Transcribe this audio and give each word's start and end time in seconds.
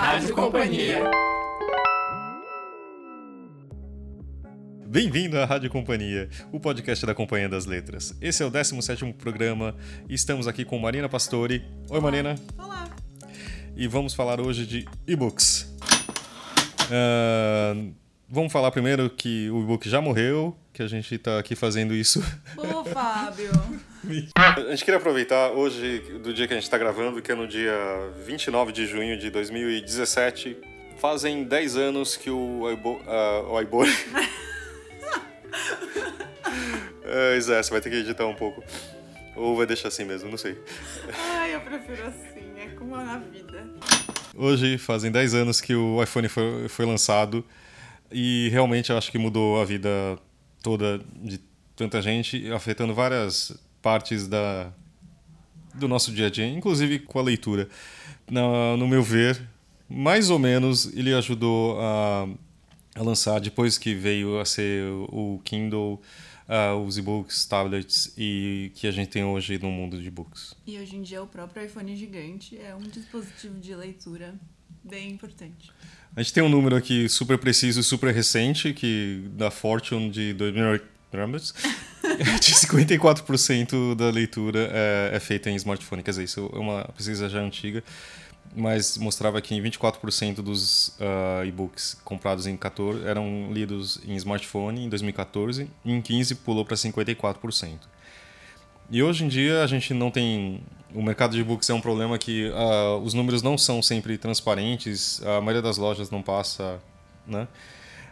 Rádio 0.00 0.34
Companhia. 0.34 1.10
Bem-vindo 4.86 5.38
à 5.38 5.44
Rádio 5.44 5.68
Companhia, 5.68 6.30
o 6.50 6.58
podcast 6.58 7.04
da 7.04 7.14
Companhia 7.14 7.50
das 7.50 7.66
Letras. 7.66 8.16
Esse 8.18 8.42
é 8.42 8.46
o 8.46 8.50
17º 8.50 9.12
programa 9.12 9.76
e 10.08 10.14
estamos 10.14 10.48
aqui 10.48 10.64
com 10.64 10.78
Marina 10.78 11.06
Pastori. 11.06 11.62
Oi, 11.90 12.00
Marina. 12.00 12.34
Olá. 12.56 12.88
E 13.76 13.86
vamos 13.86 14.14
falar 14.14 14.40
hoje 14.40 14.64
de 14.64 14.88
e-books. 15.06 15.70
Uh, 16.86 17.92
vamos 18.26 18.50
falar 18.50 18.70
primeiro 18.70 19.10
que 19.10 19.50
o 19.50 19.60
e-book 19.60 19.86
já 19.86 20.00
morreu, 20.00 20.56
que 20.72 20.82
a 20.82 20.88
gente 20.88 21.14
está 21.14 21.38
aqui 21.38 21.54
fazendo 21.54 21.92
isso. 21.92 22.24
Ô, 22.56 22.82
Fábio. 22.86 23.50
A 24.34 24.70
gente 24.70 24.84
queria 24.84 24.98
aproveitar 24.98 25.50
hoje, 25.50 25.98
do 26.22 26.32
dia 26.32 26.46
que 26.46 26.54
a 26.54 26.56
gente 26.56 26.64
está 26.64 26.78
gravando, 26.78 27.20
que 27.20 27.30
é 27.30 27.34
no 27.34 27.46
dia 27.46 27.74
29 28.24 28.72
de 28.72 28.86
junho 28.86 29.18
de 29.18 29.28
2017. 29.30 30.56
Fazem 30.98 31.44
10 31.44 31.76
anos 31.76 32.16
que 32.16 32.30
o 32.30 32.66
Aibo... 32.66 32.94
Uh, 33.00 33.52
o 33.52 33.58
é, 37.04 37.40
Zé, 37.40 37.62
você 37.62 37.70
vai 37.70 37.80
ter 37.80 37.90
que 37.90 37.96
editar 37.96 38.26
um 38.26 38.34
pouco. 38.34 38.64
Ou 39.36 39.56
vai 39.56 39.66
deixar 39.66 39.88
assim 39.88 40.04
mesmo, 40.04 40.30
não 40.30 40.38
sei. 40.38 40.58
Ai, 41.12 41.54
eu 41.54 41.60
prefiro 41.60 42.06
assim, 42.06 42.52
é 42.58 42.68
como 42.76 42.96
na 42.96 43.18
vida. 43.18 43.66
Hoje 44.34 44.78
fazem 44.78 45.10
10 45.10 45.34
anos 45.34 45.60
que 45.60 45.74
o 45.74 46.02
iPhone 46.02 46.28
foi, 46.28 46.68
foi 46.68 46.86
lançado 46.86 47.44
e 48.10 48.48
realmente 48.50 48.90
eu 48.90 48.98
acho 48.98 49.10
que 49.10 49.18
mudou 49.18 49.60
a 49.60 49.64
vida 49.64 50.18
toda 50.62 50.98
de 51.14 51.38
tanta 51.76 52.02
gente, 52.02 52.50
afetando 52.52 52.94
várias 52.94 53.58
partes 53.82 54.26
da, 54.26 54.72
do 55.74 55.88
nosso 55.88 56.12
dia 56.12 56.26
a 56.26 56.30
dia, 56.30 56.46
inclusive 56.46 56.98
com 56.98 57.18
a 57.18 57.22
leitura. 57.22 57.68
No, 58.30 58.76
no 58.76 58.86
meu 58.86 59.02
ver, 59.02 59.40
mais 59.88 60.30
ou 60.30 60.38
menos 60.38 60.86
ele 60.96 61.12
ajudou 61.14 61.80
a, 61.80 62.28
a 62.94 63.02
lançar, 63.02 63.40
depois 63.40 63.76
que 63.76 63.94
veio 63.94 64.38
a 64.38 64.44
ser 64.44 64.84
o 65.08 65.40
Kindle, 65.44 66.00
uh, 66.50 66.76
os 66.84 66.98
e-books, 66.98 67.44
tablets 67.46 68.12
e 68.18 68.72
que 68.74 68.86
a 68.86 68.90
gente 68.90 69.08
tem 69.08 69.24
hoje 69.24 69.58
no 69.58 69.70
mundo 69.70 70.00
de 70.00 70.08
e-books. 70.08 70.54
E 70.66 70.78
hoje 70.78 70.96
em 70.96 71.02
dia 71.02 71.22
o 71.22 71.26
próprio 71.26 71.64
iPhone 71.64 71.94
gigante 71.96 72.58
é 72.58 72.74
um 72.74 72.82
dispositivo 72.82 73.58
de 73.58 73.74
leitura 73.74 74.34
bem 74.82 75.10
importante. 75.10 75.70
A 76.14 76.22
gente 76.22 76.32
tem 76.32 76.42
um 76.42 76.48
número 76.48 76.74
aqui 76.74 77.08
super 77.08 77.38
preciso, 77.38 77.82
super 77.84 78.12
recente, 78.12 78.72
que 78.72 79.22
da 79.36 79.50
Fortune 79.50 80.10
de 80.10 80.32
2008, 81.12 81.54
de 82.40 82.54
54% 82.54 83.94
da 83.94 84.10
leitura 84.10 84.70
é, 84.72 85.10
é, 85.14 85.20
feita 85.20 85.50
em 85.50 85.56
smartphone. 85.56 86.02
Quer 86.02 86.12
dizer, 86.12 86.24
isso 86.24 86.50
é 86.52 86.58
uma 86.58 86.84
pesquisa 86.96 87.28
já 87.28 87.40
antiga, 87.40 87.82
mas 88.54 88.96
mostrava 88.96 89.40
que 89.40 89.54
em 89.54 89.62
24% 89.62 90.36
dos 90.36 90.88
uh, 91.00 91.44
e-books 91.44 91.96
comprados 92.04 92.46
em 92.46 92.56
14 92.56 93.06
eram 93.06 93.52
lidos 93.52 94.00
em 94.06 94.14
smartphone 94.16 94.84
em 94.84 94.88
2014, 94.88 95.68
e 95.84 95.92
em 95.92 96.00
15 96.00 96.36
pulou 96.36 96.64
para 96.64 96.76
54%. 96.76 97.78
E 98.90 99.02
hoje 99.02 99.24
em 99.24 99.28
dia 99.28 99.62
a 99.62 99.66
gente 99.66 99.94
não 99.94 100.10
tem. 100.10 100.60
O 100.92 101.00
mercado 101.00 101.32
de 101.32 101.40
e-books 101.40 101.70
é 101.70 101.74
um 101.74 101.80
problema 101.80 102.18
que 102.18 102.50
uh, 102.50 102.98
os 102.98 103.14
números 103.14 103.42
não 103.42 103.56
são 103.56 103.80
sempre 103.80 104.18
transparentes, 104.18 105.22
a 105.24 105.40
maioria 105.40 105.62
das 105.62 105.76
lojas 105.76 106.10
não 106.10 106.22
passa, 106.22 106.80
né? 107.24 107.46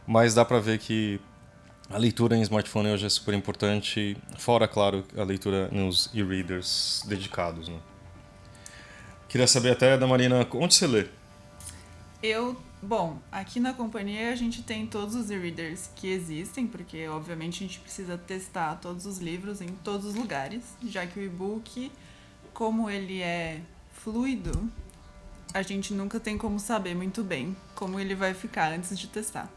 Mas 0.06 0.34
dá 0.34 0.44
para 0.44 0.60
ver 0.60 0.78
que 0.78 1.20
a 1.90 1.96
leitura 1.96 2.36
em 2.36 2.42
smartphone 2.42 2.90
hoje 2.90 3.06
é 3.06 3.08
super 3.08 3.34
importante, 3.34 4.16
fora, 4.36 4.68
claro, 4.68 5.04
a 5.16 5.22
leitura 5.22 5.68
nos 5.68 6.10
e-readers 6.12 7.02
dedicados, 7.06 7.68
né? 7.68 7.78
Queria 9.28 9.46
saber 9.46 9.72
até 9.72 9.96
da 9.96 10.06
Marina, 10.06 10.46
onde 10.52 10.74
você 10.74 10.86
lê? 10.86 11.06
Eu 12.22 12.56
Bom, 12.80 13.18
aqui 13.32 13.58
na 13.58 13.74
companhia 13.74 14.32
a 14.32 14.36
gente 14.36 14.62
tem 14.62 14.86
todos 14.86 15.16
os 15.16 15.30
e-readers 15.32 15.90
que 15.96 16.06
existem, 16.06 16.64
porque 16.64 17.08
obviamente 17.08 17.64
a 17.64 17.66
gente 17.66 17.80
precisa 17.80 18.16
testar 18.16 18.76
todos 18.76 19.04
os 19.04 19.18
livros 19.18 19.60
em 19.60 19.70
todos 19.82 20.06
os 20.06 20.14
lugares, 20.14 20.62
já 20.86 21.04
que 21.04 21.18
o 21.18 21.22
e-book, 21.24 21.90
como 22.54 22.88
ele 22.88 23.20
é 23.20 23.60
fluido, 23.90 24.70
a 25.52 25.60
gente 25.60 25.92
nunca 25.92 26.20
tem 26.20 26.38
como 26.38 26.60
saber 26.60 26.94
muito 26.94 27.24
bem 27.24 27.56
como 27.74 27.98
ele 27.98 28.14
vai 28.14 28.32
ficar 28.32 28.72
antes 28.72 28.96
de 28.96 29.08
testar. 29.08 29.50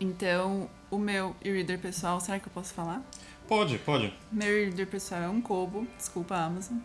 Então, 0.00 0.70
o 0.94 0.98
meu 0.98 1.34
e-reader 1.44 1.78
pessoal, 1.78 2.20
será 2.20 2.38
que 2.38 2.46
eu 2.46 2.52
posso 2.52 2.72
falar? 2.72 3.02
Pode, 3.48 3.78
pode. 3.78 4.12
Meu 4.30 4.62
e-reader 4.62 4.86
pessoal 4.86 5.22
é 5.22 5.28
um 5.28 5.40
Kobo, 5.40 5.86
desculpa 5.96 6.36
Amazon. 6.36 6.78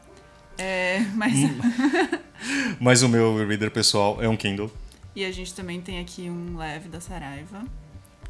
É, 0.57 0.99
mas... 1.15 1.33
mas 2.79 3.01
o 3.01 3.09
meu 3.09 3.41
e-reader 3.41 3.71
pessoal 3.71 4.21
é 4.21 4.27
um 4.27 4.35
Kindle. 4.35 4.71
E 5.15 5.25
a 5.25 5.31
gente 5.31 5.53
também 5.53 5.81
tem 5.81 5.99
aqui 5.99 6.29
um 6.29 6.57
leve 6.57 6.89
da 6.89 6.99
Saraiva. 6.99 7.63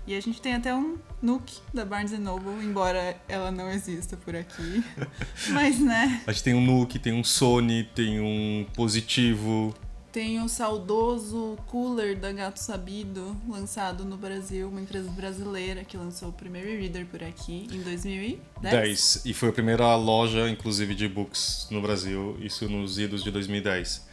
E 0.07 0.15
a 0.15 0.19
gente 0.21 0.41
tem 0.41 0.55
até 0.55 0.73
um 0.73 0.97
Nook 1.21 1.59
da 1.71 1.85
Barnes 1.85 2.17
Noble, 2.17 2.51
embora 2.63 3.15
ela 3.27 3.51
não 3.51 3.69
exista 3.69 4.17
por 4.17 4.35
aqui. 4.35 4.83
Mas, 5.49 5.79
né? 5.79 6.23
A 6.25 6.31
gente 6.31 6.43
tem 6.43 6.53
um 6.55 6.61
Nook, 6.61 6.97
tem 6.97 7.13
um 7.13 7.23
Sony, 7.23 7.83
tem 7.93 8.19
um 8.19 8.65
Positivo. 8.73 9.73
Tem 10.11 10.41
o 10.41 10.49
saudoso 10.49 11.55
cooler 11.67 12.17
da 12.17 12.31
Gato 12.31 12.57
Sabido, 12.57 13.37
lançado 13.47 14.03
no 14.03 14.17
Brasil, 14.17 14.67
uma 14.67 14.81
empresa 14.81 15.09
brasileira 15.11 15.83
que 15.83 15.95
lançou 15.95 16.29
o 16.29 16.33
primeiro 16.33 16.67
e-reader 16.67 17.05
por 17.05 17.23
aqui 17.23 17.67
em 17.71 17.79
2010. 17.81 18.73
10. 18.73 19.21
E 19.25 19.33
foi 19.35 19.49
a 19.49 19.51
primeira 19.51 19.95
loja, 19.95 20.49
inclusive, 20.49 20.95
de 20.95 21.07
books 21.07 21.67
no 21.69 21.79
Brasil, 21.79 22.35
isso 22.41 22.67
nos 22.67 22.97
idos 22.97 23.23
de 23.23 23.29
2010. 23.29 24.07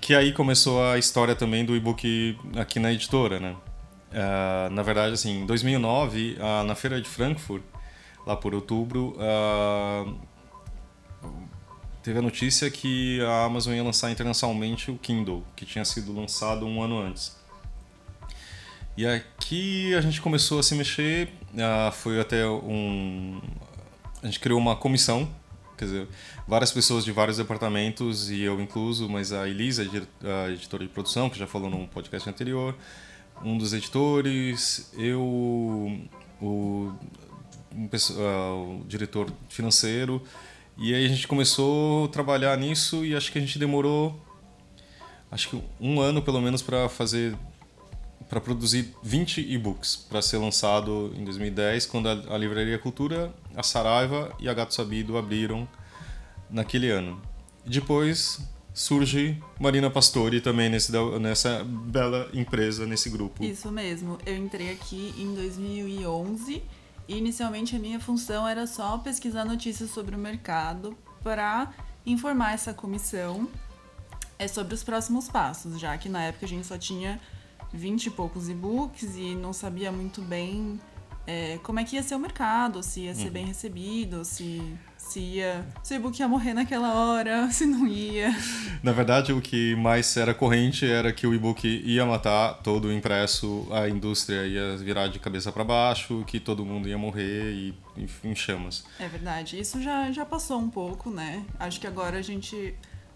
Que 0.00 0.16
aí 0.16 0.32
começou 0.32 0.82
a 0.82 0.98
história 0.98 1.36
também 1.36 1.64
do 1.64 1.76
e-book 1.76 2.36
aqui 2.56 2.80
na 2.80 2.92
editora, 2.92 3.38
né? 3.38 3.54
Uh, 4.10 4.70
na 4.70 4.82
verdade, 4.82 5.14
assim, 5.14 5.42
em 5.42 5.46
2009, 5.46 6.38
uh, 6.40 6.64
na 6.64 6.74
feira 6.74 7.00
de 7.00 7.08
Frankfurt, 7.08 7.62
lá 8.26 8.34
por 8.34 8.52
outubro, 8.52 9.14
uh, 9.16 10.12
teve 12.02 12.18
a 12.18 12.22
notícia 12.22 12.70
que 12.70 13.20
a 13.22 13.44
Amazon 13.44 13.74
ia 13.74 13.82
lançar 13.82 14.10
internacionalmente 14.10 14.90
o 14.90 14.98
Kindle, 14.98 15.44
que 15.54 15.64
tinha 15.64 15.84
sido 15.84 16.12
lançado 16.12 16.66
um 16.66 16.82
ano 16.82 16.98
antes. 16.98 17.36
E 18.96 19.06
aqui 19.06 19.94
a 19.94 20.00
gente 20.00 20.20
começou 20.20 20.58
a 20.58 20.62
se 20.62 20.74
mexer, 20.74 21.30
foi 21.92 22.20
até 22.20 22.46
um... 22.46 23.40
A 24.22 24.26
gente 24.26 24.40
criou 24.40 24.58
uma 24.58 24.76
comissão 24.76 25.28
quer 25.80 25.86
dizer, 25.86 26.08
várias 26.46 26.70
pessoas 26.70 27.04
de 27.06 27.10
vários 27.10 27.38
departamentos, 27.38 28.30
e 28.30 28.42
eu 28.42 28.60
incluso, 28.60 29.08
mas 29.08 29.32
a 29.32 29.48
Elisa, 29.48 29.82
a 30.22 30.50
editora 30.50 30.84
de 30.84 30.90
produção, 30.90 31.30
que 31.30 31.38
já 31.38 31.46
falou 31.46 31.70
num 31.70 31.86
podcast 31.86 32.28
anterior, 32.28 32.76
um 33.42 33.56
dos 33.56 33.72
editores, 33.72 34.92
eu, 34.98 35.22
o, 35.22 36.06
um, 36.42 37.86
uh, 37.86 38.82
o 38.82 38.84
diretor 38.86 39.32
financeiro, 39.48 40.22
e 40.80 40.94
aí 40.94 41.04
a 41.04 41.08
gente 41.08 41.28
começou 41.28 42.06
a 42.06 42.08
trabalhar 42.08 42.56
nisso 42.56 43.04
e 43.04 43.14
acho 43.14 43.30
que 43.30 43.38
a 43.38 43.40
gente 43.40 43.58
demorou 43.58 44.18
acho 45.30 45.50
que 45.50 45.62
um 45.80 46.00
ano 46.00 46.22
pelo 46.22 46.40
menos 46.40 46.62
para 46.62 46.88
fazer 46.88 47.36
para 48.30 48.40
produzir 48.40 48.94
20 49.02 49.40
e-books 49.40 49.96
para 50.08 50.22
ser 50.22 50.38
lançado 50.38 51.12
em 51.16 51.24
2010, 51.24 51.86
quando 51.86 52.08
a, 52.08 52.12
a, 52.34 52.38
Livraria 52.38 52.78
Cultura, 52.78 53.34
a 53.56 53.62
Saraiva 53.62 54.32
e 54.38 54.48
a 54.48 54.54
Gato 54.54 54.72
Sabido 54.72 55.18
abriram 55.18 55.68
naquele 56.48 56.90
ano. 56.90 57.20
Depois 57.66 58.40
surge 58.72 59.36
Marina 59.58 59.90
Pastori 59.90 60.40
também 60.40 60.70
nesse, 60.70 60.92
nessa 61.20 61.64
bela 61.64 62.30
empresa, 62.32 62.86
nesse 62.86 63.10
grupo. 63.10 63.42
Isso 63.42 63.70
mesmo. 63.72 64.16
Eu 64.24 64.36
entrei 64.36 64.70
aqui 64.70 65.12
em 65.18 65.34
2011 65.34 66.52
e 66.52 66.62
inicialmente 67.18 67.74
a 67.74 67.78
minha 67.78 68.00
função 68.00 68.46
era 68.46 68.66
só 68.66 68.98
pesquisar 68.98 69.44
notícias 69.44 69.90
sobre 69.90 70.14
o 70.14 70.18
mercado 70.18 70.96
para 71.22 71.72
informar 72.06 72.54
essa 72.54 72.72
comissão 72.72 73.48
é 74.38 74.48
sobre 74.48 74.74
os 74.74 74.82
próximos 74.82 75.28
passos, 75.28 75.78
já 75.78 75.96
que 75.98 76.08
na 76.08 76.22
época 76.22 76.46
a 76.46 76.48
gente 76.48 76.66
só 76.66 76.78
tinha 76.78 77.20
20 77.72 78.06
e 78.06 78.10
poucos 78.10 78.48
e-books 78.48 79.16
e 79.16 79.34
não 79.34 79.52
sabia 79.52 79.92
muito 79.92 80.22
bem 80.22 80.80
é, 81.26 81.58
como 81.62 81.78
é 81.78 81.84
que 81.84 81.96
ia 81.96 82.02
ser 82.02 82.14
o 82.14 82.18
mercado, 82.18 82.82
se 82.82 83.02
ia 83.02 83.14
ser 83.14 83.26
uhum. 83.26 83.30
bem 83.30 83.46
recebido, 83.46 84.24
se, 84.24 84.62
se, 84.96 85.20
ia, 85.20 85.66
se 85.82 85.94
o 85.94 85.96
e-book 85.96 86.18
ia 86.18 86.26
morrer 86.26 86.54
naquela 86.54 86.94
hora, 86.94 87.48
se 87.52 87.66
não 87.66 87.86
ia. 87.86 88.34
Na 88.82 88.92
verdade, 88.92 89.32
o 89.32 89.40
que 89.40 89.76
mais 89.76 90.16
era 90.16 90.34
corrente 90.34 90.86
era 90.86 91.12
que 91.12 91.26
o 91.26 91.34
e-book 91.34 91.66
ia 91.66 92.04
matar 92.04 92.54
todo 92.62 92.88
o 92.88 92.92
impresso, 92.92 93.66
a 93.70 93.88
indústria 93.88 94.46
ia 94.46 94.76
virar 94.76 95.08
de 95.08 95.18
cabeça 95.18 95.52
para 95.52 95.64
baixo, 95.64 96.24
que 96.26 96.40
todo 96.40 96.64
mundo 96.64 96.88
ia 96.88 96.98
morrer 96.98 97.52
e 97.52 97.74
em 98.24 98.34
chamas. 98.34 98.84
É 98.98 99.06
verdade. 99.06 99.58
Isso 99.58 99.80
já, 99.82 100.10
já 100.10 100.24
passou 100.24 100.58
um 100.58 100.70
pouco, 100.70 101.10
né? 101.10 101.44
Acho 101.58 101.78
que 101.80 101.86
agora 101.86 102.18
a 102.18 102.22
gente 102.22 102.74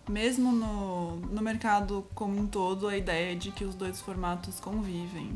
mesmo 0.09 0.53
no, 0.53 1.17
no 1.17 1.43
mercado 1.43 2.07
como 2.15 2.39
um 2.39 2.47
todo, 2.47 2.89
a 2.89 2.97
ideia 2.97 3.35
de 3.35 3.51
que 3.51 3.65
os 3.65 3.75
dois 3.75 4.01
formatos 4.01 4.61
convivem. 4.61 5.31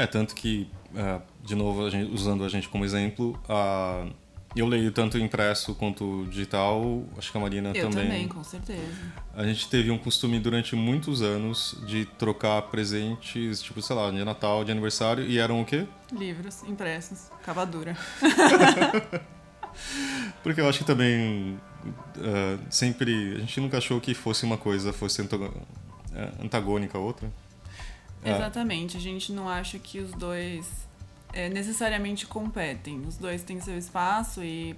É, 0.00 0.06
tanto 0.06 0.34
que, 0.34 0.66
uh, 0.94 1.20
de 1.44 1.54
novo, 1.54 1.84
a 1.84 1.90
gente, 1.90 2.10
usando 2.10 2.42
a 2.42 2.48
gente 2.48 2.66
como 2.70 2.86
exemplo, 2.86 3.38
a, 3.46 4.06
Eu 4.56 4.66
leio 4.66 4.90
tanto 4.90 5.18
impresso 5.18 5.74
quanto 5.74 6.26
digital, 6.30 7.04
acho 7.18 7.30
que 7.30 7.36
a 7.36 7.40
Marina 7.40 7.68
Eu 7.74 7.90
também. 7.90 8.06
também, 8.06 8.26
com 8.26 8.42
certeza. 8.42 8.80
A 9.34 9.44
gente 9.44 9.68
teve 9.68 9.90
um 9.90 9.98
costume 9.98 10.40
durante 10.40 10.74
muitos 10.74 11.20
anos 11.20 11.76
de 11.86 12.06
trocar 12.18 12.62
presentes, 12.62 13.60
tipo, 13.60 13.82
sei 13.82 13.94
lá, 13.94 14.10
de 14.10 14.24
Natal, 14.24 14.64
de 14.64 14.72
aniversário, 14.72 15.26
e 15.26 15.38
eram 15.38 15.60
o 15.60 15.66
quê? 15.66 15.86
Livros 16.10 16.62
impressos, 16.64 17.30
cavadura. 17.44 17.94
Porque 20.42 20.62
eu 20.62 20.68
acho 20.68 20.78
que 20.78 20.84
também 20.84 21.60
uh, 22.16 22.58
sempre. 22.70 23.34
A 23.36 23.40
gente 23.40 23.60
nunca 23.60 23.76
achou 23.76 24.00
que 24.00 24.14
fosse 24.14 24.46
uma 24.46 24.56
coisa 24.56 24.94
fosse 24.94 25.20
antagônica 26.42 26.96
à 26.96 27.00
outra. 27.00 27.30
Exatamente, 28.24 28.96
a 28.96 29.00
gente 29.00 29.32
não 29.32 29.48
acha 29.48 29.78
que 29.78 29.98
os 29.98 30.12
dois 30.12 30.68
é, 31.32 31.48
necessariamente 31.48 32.26
competem. 32.26 33.00
Os 33.06 33.16
dois 33.16 33.42
têm 33.42 33.60
seu 33.60 33.78
espaço 33.78 34.42
e 34.44 34.74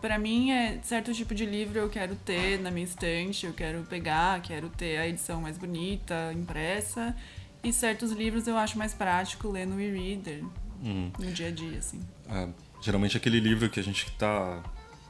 para 0.00 0.18
mim 0.18 0.50
é 0.50 0.78
certo 0.82 1.12
tipo 1.14 1.34
de 1.34 1.46
livro 1.46 1.78
eu 1.78 1.88
quero 1.88 2.16
ter 2.16 2.58
na 2.60 2.70
minha 2.70 2.84
estante, 2.84 3.46
eu 3.46 3.52
quero 3.52 3.82
pegar, 3.84 4.40
quero 4.42 4.68
ter 4.68 4.98
a 4.98 5.06
edição 5.08 5.40
mais 5.40 5.56
bonita, 5.56 6.32
impressa. 6.34 7.16
E 7.64 7.72
certos 7.72 8.10
livros 8.10 8.46
eu 8.48 8.56
acho 8.58 8.76
mais 8.76 8.92
prático 8.92 9.48
ler 9.48 9.66
no 9.66 9.80
e-reader, 9.80 10.44
Uhum. 10.82 11.12
no 11.16 11.32
dia 11.32 11.46
a 11.46 11.50
dia, 11.52 11.78
assim. 11.78 12.00
É, 12.28 12.48
geralmente 12.82 13.16
aquele 13.16 13.38
livro 13.38 13.70
que 13.70 13.78
a 13.78 13.82
gente 13.84 14.10
tá 14.18 14.60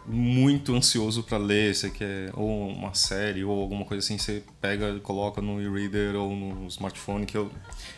muito 0.06 0.74
ansioso 0.74 1.22
para 1.22 1.38
ler, 1.38 1.74
você 1.74 1.90
quer 1.90 2.30
ou 2.34 2.68
uma 2.68 2.94
série 2.94 3.44
ou 3.44 3.60
alguma 3.60 3.84
coisa 3.84 4.04
assim, 4.04 4.18
você 4.18 4.42
pega 4.60 4.90
e 4.90 5.00
coloca 5.00 5.40
no 5.40 5.60
e-reader 5.60 6.16
ou 6.16 6.34
no 6.34 6.66
smartphone, 6.66 7.24
que 7.24 7.36
eu 7.36 7.50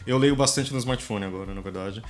eu 0.07 0.19
leio 0.19 0.37
bastante 0.37 0.73
no 0.73 0.79
smartphone 0.79 1.25
agora, 1.25 1.55
na 1.55 1.61
verdade. 1.61 2.03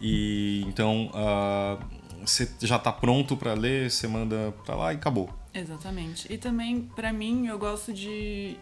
E 0.00 0.64
então 0.68 1.10
uh, 1.14 1.82
você 2.24 2.48
já 2.60 2.78
tá 2.78 2.92
pronto 2.92 3.36
para 3.36 3.54
ler, 3.54 3.90
você 3.90 4.06
manda 4.06 4.52
para 4.64 4.74
lá 4.74 4.92
e 4.92 4.96
acabou. 4.96 5.30
Exatamente. 5.52 6.30
E 6.32 6.36
também, 6.36 6.82
para 6.82 7.12
mim, 7.12 7.46
eu 7.46 7.58
gosto 7.58 7.92
de 7.92 8.56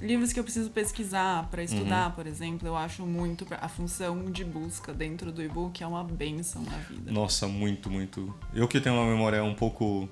livros 0.00 0.32
que 0.32 0.38
eu 0.38 0.44
preciso 0.44 0.70
pesquisar 0.70 1.48
para 1.50 1.62
estudar, 1.62 2.14
por 2.14 2.26
exemplo. 2.26 2.66
Eu 2.66 2.76
acho 2.76 3.04
muito 3.04 3.46
a 3.60 3.68
função 3.68 4.30
de 4.30 4.44
busca 4.44 4.92
dentro 4.92 5.32
do 5.32 5.42
e-book 5.42 5.82
é 5.82 5.86
uma 5.86 6.04
benção 6.04 6.62
na 6.62 6.76
vida. 6.78 7.10
Nossa, 7.10 7.46
muito, 7.48 7.90
muito. 7.90 8.34
Eu 8.54 8.68
que 8.68 8.80
tenho 8.80 8.94
uma 8.94 9.06
memória 9.06 9.42
um 9.42 9.54
pouco 9.54 10.08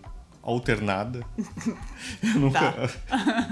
alternada. 0.46 1.20
eu 2.22 2.40
nunca. 2.40 2.90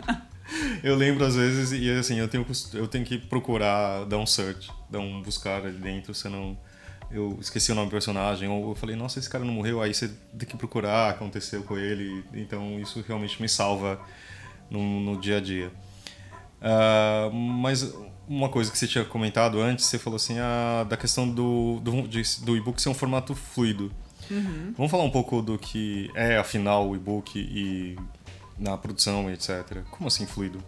eu 0.83 0.95
lembro 0.95 1.25
às 1.25 1.35
vezes 1.35 1.73
e 1.73 1.91
assim, 1.91 2.19
eu 2.19 2.29
tenho, 2.29 2.47
eu 2.75 2.87
tenho 2.87 3.05
que 3.05 3.19
procurar, 3.19 4.05
dar 4.05 4.19
um 4.19 4.27
search, 4.27 4.71
dar 4.89 5.01
um 5.01 5.21
buscar 5.21 5.65
ali 5.65 5.79
dentro, 5.79 6.15
senão 6.15 6.57
eu 7.11 7.37
esqueci 7.41 7.73
o 7.73 7.75
nome 7.75 7.89
do 7.89 7.91
personagem, 7.91 8.49
ou 8.49 8.71
eu 8.71 8.75
falei, 8.75 8.97
nossa, 8.97 9.19
esse 9.19 9.29
cara 9.29 9.45
não 9.45 9.53
morreu, 9.53 9.83
aí 9.83 9.93
você 9.93 10.09
tem 10.39 10.49
que 10.49 10.57
procurar, 10.57 11.11
aconteceu 11.11 11.63
com 11.63 11.77
ele, 11.77 12.25
então 12.33 12.79
isso 12.81 13.05
realmente 13.07 13.41
me 13.43 13.49
salva 13.49 14.01
no, 14.71 15.01
no 15.01 15.21
dia 15.21 15.39
a 15.39 15.41
dia. 15.41 15.73
Uh, 16.61 17.33
mas 17.33 17.95
uma 18.27 18.49
coisa 18.49 18.71
que 18.71 18.79
você 18.79 18.87
tinha 18.87 19.05
comentado 19.05 19.61
antes, 19.61 19.85
você 19.85 19.99
falou 19.99 20.17
assim, 20.17 20.39
ah, 20.39 20.85
da 20.89 20.97
questão 20.97 21.29
do, 21.29 21.81
do, 21.81 22.03
do 22.43 22.57
e-book 22.57 22.81
ser 22.81 22.89
um 22.89 22.95
formato 22.95 23.35
fluido. 23.35 23.93
Uhum. 24.31 24.75
Vamos 24.77 24.91
falar 24.91 25.05
um 25.05 25.11
pouco 25.11 25.43
do 25.43 25.59
que 25.59 26.11
é, 26.15 26.37
afinal, 26.39 26.89
o 26.89 26.97
e-book 26.97 27.39
e 27.39 27.97
na 28.59 28.77
produção, 28.77 29.31
etc. 29.31 29.83
Como 29.91 30.09
assim 30.09 30.27
fluido? 30.27 30.63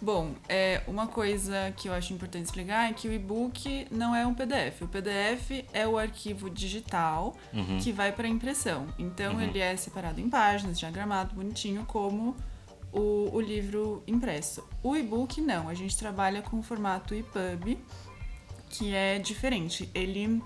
Bom, 0.00 0.34
é, 0.48 0.82
uma 0.86 1.06
coisa 1.06 1.72
que 1.76 1.88
eu 1.88 1.92
acho 1.94 2.12
importante 2.12 2.44
explicar 2.44 2.90
é 2.90 2.92
que 2.92 3.08
o 3.08 3.12
e-book 3.12 3.86
não 3.90 4.14
é 4.14 4.26
um 4.26 4.34
PDF. 4.34 4.82
O 4.82 4.88
PDF 4.88 5.64
é 5.72 5.86
o 5.86 5.96
arquivo 5.96 6.50
digital 6.50 7.34
uhum. 7.52 7.78
que 7.80 7.90
vai 7.90 8.12
para 8.12 8.28
impressão. 8.28 8.86
Então, 8.98 9.34
uhum. 9.34 9.40
ele 9.40 9.60
é 9.60 9.74
separado 9.76 10.20
em 10.20 10.28
páginas, 10.28 10.78
diagramado, 10.78 11.34
bonitinho, 11.34 11.86
como 11.86 12.36
o, 12.92 13.30
o 13.32 13.40
livro 13.40 14.02
impresso. 14.06 14.62
O 14.82 14.94
e-book 14.94 15.40
não, 15.40 15.68
a 15.68 15.74
gente 15.74 15.96
trabalha 15.96 16.42
com 16.42 16.58
o 16.58 16.62
formato 16.62 17.14
EPUB, 17.14 17.78
que 18.68 18.94
é 18.94 19.18
diferente. 19.18 19.88
Ele 19.94 20.42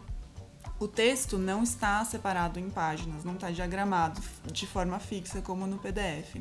o 0.78 0.86
texto 0.86 1.38
não 1.38 1.62
está 1.62 2.04
separado 2.04 2.58
em 2.58 2.70
páginas, 2.70 3.24
não 3.24 3.34
está 3.34 3.50
diagramado 3.50 4.20
de 4.52 4.66
forma 4.66 4.98
fixa 4.98 5.42
como 5.42 5.66
no 5.66 5.78
PDF. 5.78 6.36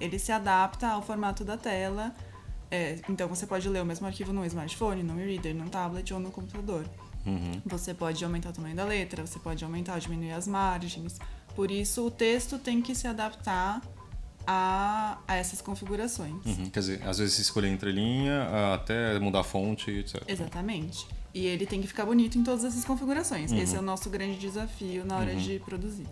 Ele 0.00 0.18
se 0.18 0.32
adapta 0.32 0.88
ao 0.88 1.02
formato 1.02 1.44
da 1.44 1.56
tela, 1.56 2.14
é, 2.70 2.98
então 3.08 3.28
você 3.28 3.46
pode 3.46 3.68
ler 3.68 3.80
o 3.80 3.86
mesmo 3.86 4.06
arquivo 4.06 4.32
no 4.32 4.44
smartphone, 4.44 5.02
no 5.02 5.20
e-reader, 5.20 5.54
no 5.54 5.68
tablet 5.70 6.12
ou 6.12 6.20
no 6.20 6.30
computador. 6.30 6.84
Uhum. 7.24 7.60
Você 7.64 7.94
pode 7.94 8.24
aumentar 8.24 8.50
o 8.50 8.52
tamanho 8.52 8.76
da 8.76 8.84
letra, 8.84 9.26
você 9.26 9.38
pode 9.38 9.64
aumentar 9.64 9.94
ou 9.94 10.00
diminuir 10.00 10.32
as 10.32 10.46
margens. 10.46 11.18
Por 11.54 11.70
isso, 11.70 12.06
o 12.06 12.10
texto 12.10 12.58
tem 12.58 12.82
que 12.82 12.94
se 12.94 13.06
adaptar 13.08 13.80
a, 14.46 15.18
a 15.26 15.36
essas 15.36 15.60
configurações. 15.60 16.44
Uhum. 16.44 16.70
Quer 16.70 16.80
dizer, 16.80 17.02
às 17.06 17.18
vezes 17.18 17.38
escolher 17.38 17.68
entre 17.68 17.90
linha, 17.90 18.74
até 18.74 19.18
mudar 19.18 19.40
a 19.40 19.44
fonte, 19.44 19.90
etc. 19.90 20.22
Exatamente. 20.28 21.06
E 21.36 21.44
ele 21.44 21.66
tem 21.66 21.82
que 21.82 21.86
ficar 21.86 22.06
bonito 22.06 22.38
em 22.38 22.42
todas 22.42 22.64
essas 22.64 22.82
configurações. 22.82 23.52
Uhum. 23.52 23.58
Esse 23.58 23.76
é 23.76 23.78
o 23.78 23.82
nosso 23.82 24.08
grande 24.08 24.38
desafio 24.38 25.04
na 25.04 25.18
hora 25.18 25.32
uhum. 25.32 25.38
de 25.38 25.58
produzir. 25.58 26.06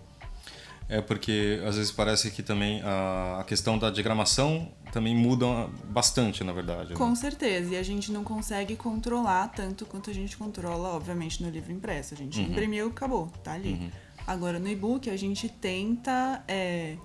É 0.87 1.01
porque 1.01 1.59
às 1.67 1.77
vezes 1.77 1.91
parece 1.91 2.29
que 2.29 2.43
também 2.43 2.79
a, 2.83 3.43
questão 3.47 3.75
da 3.75 3.89
diagramação 3.89 4.71
também 4.93 5.15
muda 5.15 5.67
bastante, 5.85 6.43
na 6.43 6.53
verdade. 6.53 6.93
Com 6.93 7.09
né? 7.09 7.15
certeza. 7.15 7.73
E 7.73 7.77
a 7.77 7.81
gente 7.81 8.11
não 8.11 8.23
consegue 8.23 8.75
controlar 8.75 9.47
tanto 9.47 9.83
quanto 9.87 10.11
a 10.11 10.13
gente 10.13 10.37
controla, 10.37 10.89
obviamente, 10.89 11.41
no 11.41 11.49
livro 11.49 11.71
impresso. 11.71 12.13
A 12.13 12.17
gente 12.17 12.39
Uhum. 12.39 12.45
imprimiu, 12.45 12.87
acabou, 12.89 13.25
tá 13.43 13.53
ali. 13.53 13.73
Uhum. 13.73 13.89
Agora, 14.27 14.59
no 14.59 14.67
e-book, 14.67 15.09
a 15.09 15.17
gente 15.17 15.49
tenta 15.49 16.43
é, 16.47 16.97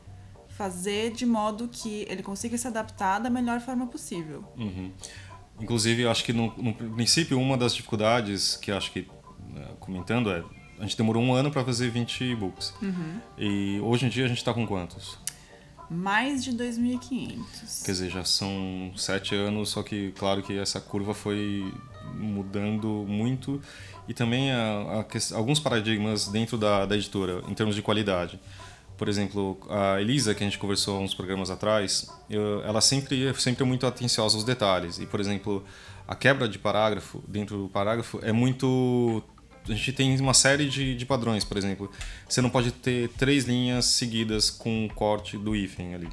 fazer 0.48 1.12
de 1.12 1.24
modo 1.24 1.68
que 1.68 2.04
ele 2.06 2.22
consiga 2.22 2.58
se 2.58 2.66
adaptar 2.66 3.18
da 3.18 3.30
melhor 3.30 3.62
forma 3.62 3.86
possível. 3.86 4.44
Uhum. 4.58 4.92
Inclusive, 5.60 6.06
acho 6.06 6.24
que 6.24 6.32
no, 6.32 6.52
no 6.56 6.74
princípio, 6.74 7.38
uma 7.38 7.56
das 7.56 7.74
dificuldades 7.74 8.56
que 8.56 8.72
acho 8.72 8.90
que, 8.92 9.06
né, 9.52 9.66
comentando, 9.78 10.30
é 10.30 10.42
a 10.80 10.84
gente 10.84 10.96
demorou 10.96 11.22
um 11.22 11.34
ano 11.34 11.50
para 11.50 11.62
fazer 11.62 11.90
20 11.90 12.24
e-books. 12.24 12.72
Uhum. 12.80 13.20
E 13.36 13.78
hoje 13.80 14.06
em 14.06 14.08
dia 14.08 14.24
a 14.24 14.28
gente 14.28 14.38
está 14.38 14.54
com 14.54 14.66
quantos? 14.66 15.18
Mais 15.90 16.42
de 16.42 16.52
2.500. 16.52 17.84
Quer 17.84 17.92
dizer, 17.92 18.10
já 18.10 18.24
são 18.24 18.90
sete 18.96 19.34
anos, 19.34 19.68
só 19.68 19.82
que 19.82 20.12
claro 20.12 20.42
que 20.42 20.56
essa 20.56 20.80
curva 20.80 21.12
foi 21.12 21.70
mudando 22.14 23.04
muito 23.06 23.60
e 24.08 24.14
também 24.14 24.50
a, 24.52 25.04
a 25.04 25.36
alguns 25.36 25.60
paradigmas 25.60 26.28
dentro 26.28 26.56
da, 26.56 26.86
da 26.86 26.96
editora 26.96 27.42
em 27.46 27.54
termos 27.54 27.74
de 27.74 27.82
qualidade. 27.82 28.40
Por 29.00 29.08
exemplo, 29.08 29.58
a 29.70 29.98
Elisa, 29.98 30.34
que 30.34 30.44
a 30.44 30.46
gente 30.46 30.58
conversou 30.58 31.00
uns 31.00 31.14
programas 31.14 31.48
atrás, 31.48 32.06
eu- 32.28 32.62
ela 32.64 32.82
sempre 32.82 33.32
sempre 33.38 33.64
é 33.64 33.66
muito 33.66 33.86
atenciosa 33.86 34.36
aos 34.36 34.44
detalhes. 34.44 34.98
E, 34.98 35.06
por 35.06 35.18
exemplo, 35.18 35.64
a 36.06 36.14
quebra 36.14 36.46
de 36.46 36.58
parágrafo 36.58 37.24
dentro 37.26 37.56
do 37.56 37.66
parágrafo 37.70 38.20
é 38.22 38.30
muito 38.30 39.22
a 39.66 39.72
gente 39.72 39.92
tem 39.94 40.20
uma 40.20 40.34
série 40.34 40.68
de, 40.68 40.94
de 40.94 41.06
padrões, 41.06 41.44
por 41.44 41.56
exemplo. 41.56 41.90
Você 42.28 42.42
não 42.42 42.50
pode 42.50 42.72
ter 42.72 43.08
três 43.16 43.44
linhas 43.44 43.86
seguidas 43.86 44.50
com 44.50 44.84
o 44.84 44.92
corte 44.92 45.38
do 45.38 45.56
hífen 45.56 45.94
ali. 45.94 46.08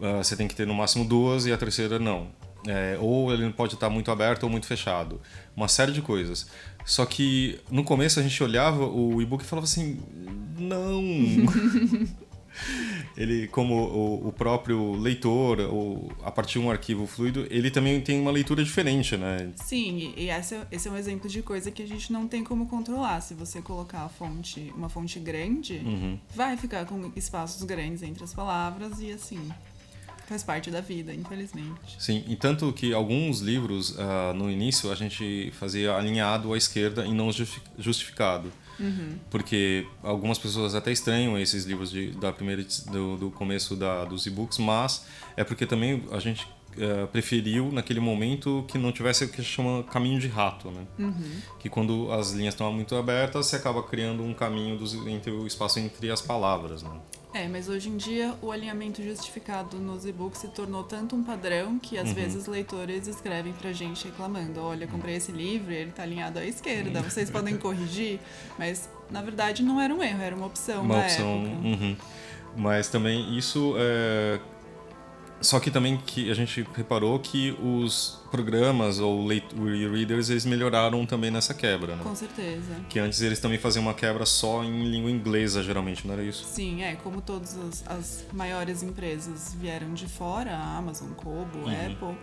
Ah, 0.00 0.22
você 0.22 0.36
tem 0.36 0.46
que 0.46 0.54
ter 0.54 0.66
no 0.66 0.74
máximo 0.74 1.04
duas 1.04 1.44
e 1.44 1.52
a 1.52 1.56
terceira 1.58 1.98
não. 1.98 2.28
É, 2.66 2.96
ou 3.00 3.32
ele 3.32 3.44
não 3.44 3.52
pode 3.52 3.74
estar 3.74 3.88
muito 3.90 4.10
aberto 4.12 4.44
ou 4.44 4.50
muito 4.50 4.66
fechado. 4.66 5.20
Uma 5.56 5.66
série 5.68 5.90
de 5.92 6.02
coisas. 6.02 6.46
Só 6.88 7.04
que 7.04 7.60
no 7.70 7.84
começo 7.84 8.18
a 8.18 8.22
gente 8.22 8.42
olhava 8.42 8.86
o 8.86 9.20
e-book 9.20 9.44
e 9.44 9.46
falava 9.46 9.66
assim: 9.66 10.00
não! 10.58 11.02
ele, 13.16 13.46
como 13.48 13.74
o, 13.74 14.28
o 14.28 14.32
próprio 14.32 14.92
leitor, 14.92 15.60
ou 15.60 16.10
a 16.22 16.30
partir 16.30 16.58
de 16.58 16.64
um 16.64 16.70
arquivo 16.70 17.06
fluido, 17.06 17.46
ele 17.50 17.70
também 17.70 18.00
tem 18.00 18.20
uma 18.20 18.30
leitura 18.30 18.64
diferente, 18.64 19.16
né? 19.16 19.50
Sim, 19.56 20.14
e 20.16 20.30
esse 20.30 20.54
é, 20.54 20.66
esse 20.72 20.88
é 20.88 20.90
um 20.90 20.96
exemplo 20.96 21.28
de 21.28 21.42
coisa 21.42 21.70
que 21.70 21.82
a 21.82 21.86
gente 21.86 22.12
não 22.12 22.26
tem 22.26 22.42
como 22.42 22.66
controlar. 22.66 23.20
Se 23.20 23.34
você 23.34 23.60
colocar 23.60 24.04
a 24.04 24.08
fonte, 24.08 24.72
uma 24.76 24.88
fonte 24.88 25.18
grande, 25.20 25.82
Uhum. 25.84 26.18
vai 26.34 26.56
ficar 26.56 26.86
com 26.86 27.12
espaços 27.14 27.62
grandes 27.64 28.02
entre 28.02 28.24
as 28.24 28.32
palavras 28.32 29.00
e 29.00 29.12
assim. 29.12 29.40
Faz 30.28 30.42
parte 30.42 30.70
da 30.70 30.80
vida, 30.82 31.14
infelizmente. 31.14 31.96
Sim, 31.98 32.22
e 32.28 32.36
tanto 32.36 32.70
que 32.72 32.92
alguns 32.92 33.40
livros, 33.40 33.98
ah, 33.98 34.32
no 34.34 34.50
início, 34.50 34.92
a 34.92 34.94
gente 34.94 35.50
fazia 35.58 35.94
alinhado 35.96 36.52
à 36.52 36.56
esquerda 36.58 37.06
e 37.06 37.12
não 37.14 37.32
justi- 37.32 37.62
justificado. 37.78 38.52
Porque 39.30 39.86
algumas 40.02 40.38
pessoas 40.38 40.74
até 40.74 40.92
estranham 40.92 41.36
esses 41.38 41.64
livros 41.64 41.90
de, 41.90 42.12
da 42.12 42.30
primeira 42.32 42.64
do, 42.92 43.16
do 43.16 43.30
começo 43.30 43.74
da, 43.74 44.04
dos 44.04 44.24
e-books, 44.26 44.58
mas 44.58 45.04
é 45.36 45.42
porque 45.42 45.66
também 45.66 46.04
a 46.12 46.20
gente 46.20 46.46
uh, 46.78 47.06
preferiu 47.08 47.70
naquele 47.72 48.00
momento 48.00 48.64
que 48.68 48.78
não 48.78 48.92
tivesse 48.92 49.24
o 49.24 49.28
que 49.28 49.42
chama 49.42 49.82
caminho 49.84 50.18
de 50.18 50.28
rato, 50.28 50.70
né? 50.70 50.86
Uhum. 50.98 51.40
Que 51.58 51.68
quando 51.68 52.10
as 52.12 52.32
linhas 52.32 52.54
estão 52.54 52.72
muito 52.72 52.94
abertas, 52.96 53.46
você 53.46 53.56
acaba 53.56 53.82
criando 53.82 54.22
um 54.22 54.32
caminho 54.34 54.76
dos, 54.76 54.94
entre 55.06 55.30
o 55.30 55.46
espaço 55.46 55.78
entre 55.78 56.10
as 56.10 56.20
palavras, 56.20 56.82
né? 56.82 56.90
É, 57.34 57.46
mas 57.46 57.68
hoje 57.68 57.90
em 57.90 57.96
dia 57.96 58.34
o 58.40 58.50
alinhamento 58.50 59.02
justificado 59.02 59.76
nos 59.78 60.06
e-books 60.06 60.40
se 60.40 60.48
tornou 60.48 60.82
tanto 60.82 61.14
um 61.14 61.22
padrão 61.22 61.78
que 61.78 61.98
às 61.98 62.08
uhum. 62.08 62.14
vezes 62.14 62.46
leitores 62.46 63.06
escrevem 63.06 63.52
pra 63.52 63.70
gente 63.72 64.06
reclamando: 64.06 64.60
olha, 64.60 64.86
comprei 64.86 65.16
esse 65.16 65.30
livro 65.30 65.70
ele 65.70 65.90
tá 65.90 66.02
alinhado 66.02 66.38
à 66.38 66.44
esquerda, 66.44 67.02
vocês 67.02 67.30
podem 67.30 67.56
corrigir? 67.58 68.18
Mas 68.58 68.88
na 69.10 69.20
verdade 69.20 69.62
não 69.62 69.80
era 69.80 69.94
um 69.94 70.02
erro, 70.02 70.22
era 70.22 70.34
uma 70.34 70.46
opção. 70.46 70.82
Uma 70.82 71.00
opção. 71.00 71.44
Uhum. 71.44 71.96
Mas 72.56 72.88
também 72.88 73.36
isso 73.36 73.74
é 73.76 74.40
só 75.40 75.60
que 75.60 75.70
também 75.70 75.96
que 75.96 76.30
a 76.30 76.34
gente 76.34 76.66
reparou 76.74 77.18
que 77.18 77.56
os 77.62 78.20
programas 78.30 78.98
ou 78.98 79.26
readers 79.26 80.30
eles 80.30 80.44
melhoraram 80.44 81.06
também 81.06 81.30
nessa 81.30 81.54
quebra, 81.54 81.96
né? 81.96 82.02
Com 82.02 82.14
certeza. 82.14 82.74
Que 82.88 82.98
antes 82.98 83.20
eles 83.20 83.38
também 83.38 83.58
faziam 83.58 83.82
uma 83.82 83.94
quebra 83.94 84.26
só 84.26 84.64
em 84.64 84.90
língua 84.90 85.10
inglesa, 85.10 85.62
geralmente, 85.62 86.06
não 86.06 86.14
era 86.14 86.22
isso? 86.22 86.44
Sim, 86.44 86.82
é. 86.82 86.96
Como 86.96 87.20
todas 87.20 87.56
as, 87.56 87.86
as 87.86 88.26
maiores 88.32 88.82
empresas 88.82 89.54
vieram 89.58 89.94
de 89.94 90.06
fora, 90.06 90.56
a 90.56 90.76
Amazon, 90.76 91.10
Kobo, 91.12 91.58
uhum. 91.58 91.68
Apple, 91.70 92.18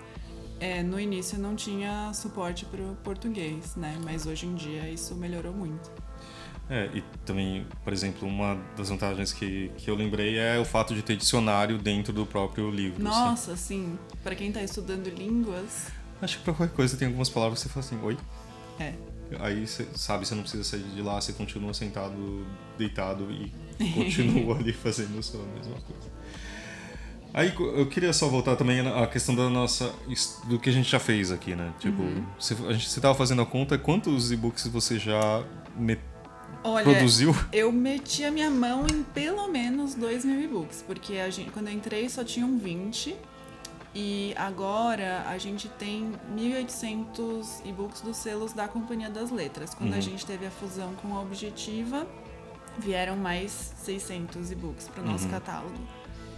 é, 0.59 0.83
no 0.83 0.99
início 0.99 1.37
não 1.37 1.55
tinha 1.55 2.11
suporte 2.13 2.65
para 2.65 2.81
o 2.81 2.95
português, 3.03 3.75
né? 3.75 3.97
Mas 4.03 4.25
hoje 4.25 4.45
em 4.45 4.55
dia 4.55 4.89
isso 4.89 5.15
melhorou 5.15 5.53
muito. 5.53 5.91
É, 6.69 6.89
e 6.93 7.01
também, 7.23 7.65
por 7.83 7.93
exemplo, 7.93 8.27
uma 8.27 8.57
das 8.75 8.89
vantagens 8.89 9.31
que, 9.31 9.71
que 9.77 9.89
eu 9.89 9.95
lembrei 9.95 10.37
é 10.37 10.57
o 10.57 10.65
fato 10.65 10.95
de 10.95 11.03
ter 11.03 11.15
dicionário 11.15 11.77
dentro 11.77 12.11
do 12.11 12.25
próprio 12.25 12.71
livro. 12.71 12.95
Assim. 12.95 13.19
Nossa, 13.19 13.51
assim. 13.53 13.85
sim. 13.85 13.99
Para 14.23 14.35
quem 14.35 14.47
está 14.47 14.63
estudando 14.63 15.07
línguas. 15.07 15.87
Acho 16.21 16.39
que 16.39 16.43
para 16.43 16.53
qualquer 16.53 16.75
coisa 16.75 16.97
tem 16.97 17.07
algumas 17.07 17.29
palavras 17.29 17.61
que 17.61 17.69
você 17.69 17.73
fala 17.73 17.85
assim, 17.85 17.99
oi? 18.03 18.17
É. 18.79 18.93
Aí 19.39 19.67
você 19.67 19.87
sabe, 19.95 20.25
você 20.25 20.33
não 20.33 20.41
precisa 20.41 20.63
sair 20.63 20.83
de 20.83 21.01
lá, 21.01 21.19
você 21.19 21.33
continua 21.33 21.73
sentado, 21.73 22.45
deitado 22.77 23.27
e 23.31 23.51
continua 23.93 24.57
ali 24.57 24.73
fazendo 24.73 25.21
só 25.21 25.37
a 25.37 25.57
mesma 25.57 25.75
coisa. 25.81 26.15
Aí 27.33 27.53
eu 27.57 27.85
queria 27.87 28.13
só 28.13 28.29
voltar 28.29 28.55
também 28.55 28.79
à 28.79 29.05
questão 29.07 29.35
da 29.35 29.49
nossa. 29.49 29.93
do 30.45 30.57
que 30.57 30.69
a 30.69 30.73
gente 30.73 30.89
já 30.89 30.99
fez 30.99 31.31
aqui, 31.31 31.53
né? 31.53 31.73
Tipo, 31.79 32.01
uhum. 32.01 32.25
você, 32.39 32.55
a 32.65 32.71
gente, 32.71 32.89
você 32.89 33.01
tava 33.01 33.13
fazendo 33.13 33.41
a 33.41 33.45
conta, 33.45 33.77
quantos 33.77 34.31
e-books 34.31 34.67
você 34.67 34.97
já 34.97 35.43
meteu? 35.75 36.14
Olha, 36.65 36.83
produziu? 36.83 37.35
Eu 37.53 37.71
meti 37.71 38.23
a 38.23 38.31
minha 38.31 38.49
mão 38.49 38.87
em 38.87 39.03
pelo 39.03 39.47
menos 39.47 39.93
2 39.93 40.25
mil 40.25 40.41
e-books, 40.41 40.83
porque 40.85 41.17
a 41.17 41.29
gente, 41.29 41.51
quando 41.51 41.67
eu 41.67 41.73
entrei 41.73 42.09
só 42.09 42.23
tinham 42.23 42.57
20. 42.57 43.15
E 43.97 44.33
agora 44.35 45.23
a 45.25 45.37
gente 45.37 45.69
tem 45.69 46.11
1.800 46.35 47.61
e-books 47.63 48.01
dos 48.01 48.17
selos 48.17 48.51
da 48.51 48.67
Companhia 48.67 49.09
das 49.09 49.31
Letras. 49.31 49.73
Quando 49.73 49.91
uhum. 49.91 49.97
a 49.97 50.01
gente 50.01 50.25
teve 50.25 50.45
a 50.45 50.51
fusão 50.51 50.93
com 50.95 51.15
a 51.15 51.21
Objetiva, 51.21 52.05
vieram 52.77 53.15
mais 53.15 53.73
600 53.77 54.51
e-books 54.51 54.89
para 54.89 55.01
o 55.01 55.05
nosso 55.05 55.25
uhum. 55.25 55.31
catálogo. 55.31 55.77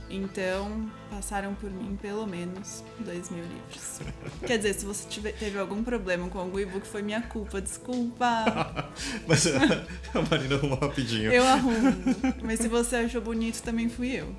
Então, 0.09 0.89
passaram 1.09 1.53
por 1.55 1.69
mim 1.69 1.97
pelo 2.01 2.25
menos 2.25 2.81
dois 2.99 3.29
mil 3.29 3.43
livros. 3.43 3.99
Quer 4.45 4.55
dizer, 4.57 4.73
se 4.73 4.85
você 4.85 5.05
tiver, 5.09 5.33
teve 5.33 5.59
algum 5.59 5.83
problema 5.83 6.29
com 6.29 6.39
algum 6.39 6.57
e-book, 6.59 6.87
foi 6.87 7.01
minha 7.01 7.21
culpa, 7.21 7.59
desculpa. 7.59 8.87
Mas 9.27 9.45
a 9.47 9.59
Marina 10.29 10.55
arrumou 10.55 10.79
rapidinho. 10.79 11.29
Eu 11.31 11.45
arrumo. 11.45 11.93
Mas 12.41 12.59
se 12.59 12.69
você 12.69 12.95
achou 12.97 13.21
bonito, 13.21 13.61
também 13.61 13.89
fui 13.89 14.11
eu. 14.11 14.33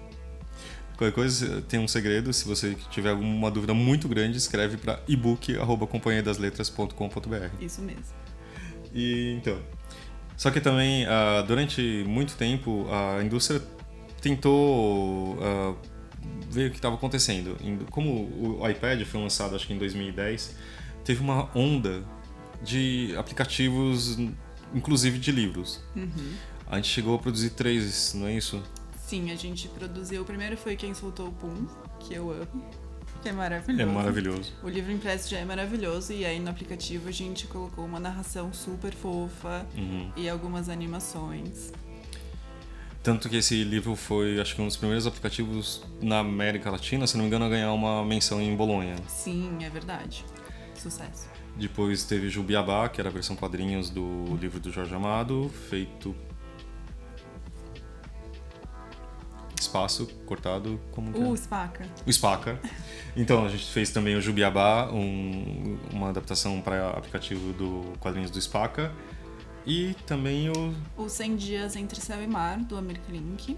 Qualquer 0.96 1.14
coisa, 1.14 1.60
tem 1.62 1.78
um 1.78 1.86
segredo. 1.86 2.32
Se 2.32 2.44
você 2.46 2.74
tiver 2.90 3.10
alguma 3.10 3.50
dúvida 3.50 3.74
muito 3.74 4.08
grande, 4.08 4.38
escreve 4.38 4.78
para 4.78 5.00
ebook.companhiadasletras.com.br. 5.06 7.50
Isso 7.60 7.82
mesmo. 7.82 8.16
E 8.92 9.36
então. 9.38 9.58
Só 10.36 10.50
que 10.50 10.60
também, 10.60 11.04
uh, 11.04 11.42
durante 11.46 12.04
muito 12.06 12.34
tempo, 12.36 12.86
a 12.90 13.22
indústria 13.22 13.62
tentou 14.20 15.34
uh, 15.34 15.76
ver 16.50 16.68
o 16.68 16.70
que 16.70 16.76
estava 16.76 16.94
acontecendo. 16.94 17.56
Como 17.90 18.58
o 18.60 18.68
iPad 18.68 19.02
foi 19.04 19.20
lançado, 19.20 19.54
acho 19.56 19.66
que 19.66 19.72
em 19.72 19.78
2010, 19.78 20.56
teve 21.04 21.20
uma 21.20 21.48
onda 21.56 22.04
de 22.62 23.14
aplicativos, 23.16 24.18
inclusive 24.74 25.18
de 25.18 25.30
livros. 25.30 25.80
Uhum. 25.94 26.34
A 26.66 26.76
gente 26.76 26.88
chegou 26.88 27.14
a 27.14 27.18
produzir 27.18 27.50
três, 27.50 28.12
não 28.14 28.26
é 28.26 28.34
isso? 28.34 28.62
Sim, 29.06 29.30
a 29.30 29.36
gente 29.36 29.68
produziu. 29.68 30.22
O 30.22 30.24
primeiro 30.24 30.56
foi 30.56 30.76
Quem 30.76 30.92
Soltou 30.92 31.28
o 31.28 31.32
Pum, 31.32 31.66
que 32.00 32.14
eu 32.14 32.30
amo. 32.30 32.64
Que 33.22 33.30
é 33.30 33.32
maravilhoso. 33.32 33.82
É 33.82 33.86
maravilhoso. 33.86 34.52
O 34.62 34.68
livro 34.68 34.92
impresso 34.92 35.30
já 35.30 35.38
é 35.38 35.44
maravilhoso 35.44 36.12
e 36.12 36.24
aí 36.24 36.38
no 36.38 36.50
aplicativo 36.50 37.08
a 37.08 37.12
gente 37.12 37.46
colocou 37.46 37.84
uma 37.84 37.98
narração 37.98 38.52
super 38.52 38.92
fofa 38.92 39.66
uhum. 39.76 40.12
e 40.16 40.28
algumas 40.28 40.68
animações. 40.68 41.72
Tanto 43.08 43.26
que 43.26 43.36
esse 43.36 43.64
livro 43.64 43.96
foi, 43.96 44.38
acho 44.38 44.54
que 44.54 44.60
um 44.60 44.66
dos 44.66 44.76
primeiros 44.76 45.06
aplicativos 45.06 45.82
na 45.98 46.18
América 46.18 46.70
Latina, 46.70 47.06
se 47.06 47.16
não 47.16 47.22
me 47.22 47.28
engano, 47.28 47.46
a 47.46 47.48
ganhar 47.48 47.72
uma 47.72 48.04
menção 48.04 48.38
em 48.38 48.54
Bolonha. 48.54 48.96
Sim, 49.08 49.64
é 49.64 49.70
verdade. 49.70 50.26
Sucesso. 50.74 51.26
Depois 51.56 52.04
teve 52.04 52.28
Jubiabá, 52.28 52.86
que 52.90 53.00
era 53.00 53.08
a 53.08 53.12
versão 53.12 53.34
quadrinhos 53.34 53.88
do 53.88 54.36
livro 54.38 54.60
do 54.60 54.70
Jorge 54.70 54.94
Amado, 54.94 55.50
feito 55.70 56.14
espaço 59.58 60.06
cortado 60.26 60.78
como 60.92 61.30
o 61.30 61.34
Spaca. 61.34 61.86
O 62.06 62.12
Spaca. 62.12 62.60
Então 63.16 63.46
a 63.46 63.48
gente 63.48 63.64
fez 63.72 63.88
também 63.88 64.16
o 64.16 64.20
Jubiabá, 64.20 64.90
um, 64.92 65.78
uma 65.94 66.10
adaptação 66.10 66.60
para 66.60 66.90
aplicativo 66.90 67.54
do 67.54 67.98
quadrinhos 68.00 68.30
do 68.30 68.38
Spaca. 68.38 68.92
E 69.66 69.94
também 70.06 70.50
o. 70.50 70.74
O 70.96 71.08
100 71.08 71.36
Dias 71.36 71.76
Entre 71.76 72.00
Céu 72.00 72.22
e 72.22 72.26
Mar, 72.26 72.58
do 72.58 72.76
Amir 72.76 73.00
Klink, 73.00 73.56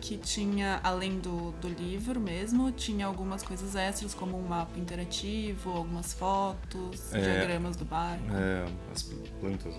que 0.00 0.16
tinha, 0.16 0.80
além 0.84 1.18
do, 1.18 1.52
do 1.60 1.68
livro 1.68 2.20
mesmo, 2.20 2.70
tinha 2.70 3.06
algumas 3.06 3.42
coisas 3.42 3.74
extras, 3.74 4.14
como 4.14 4.38
um 4.38 4.46
mapa 4.46 4.78
interativo, 4.78 5.70
algumas 5.70 6.12
fotos, 6.12 7.12
é, 7.12 7.20
diagramas 7.20 7.76
do 7.76 7.84
barco. 7.84 8.24
É, 8.32 8.64
as 8.92 9.02
plantas. 9.40 9.74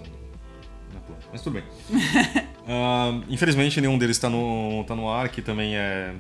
Na 0.94 1.00
planta. 1.02 1.26
Mas 1.32 1.42
tudo 1.42 1.54
bem. 1.54 1.64
uh, 2.68 3.24
infelizmente, 3.30 3.80
nenhum 3.80 3.98
deles 3.98 4.18
está 4.18 4.30
no, 4.30 4.84
tá 4.86 4.96
no 4.96 5.10
ar, 5.10 5.30
que 5.30 5.42
também 5.42 5.78
é. 5.78 6.14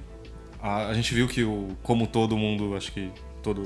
A, 0.62 0.88
a 0.88 0.94
gente 0.94 1.14
viu 1.14 1.28
que, 1.28 1.44
o, 1.44 1.76
como 1.84 2.08
todo 2.08 2.38
mundo, 2.38 2.76
acho 2.76 2.92
que 2.92 3.12
todo, 3.44 3.64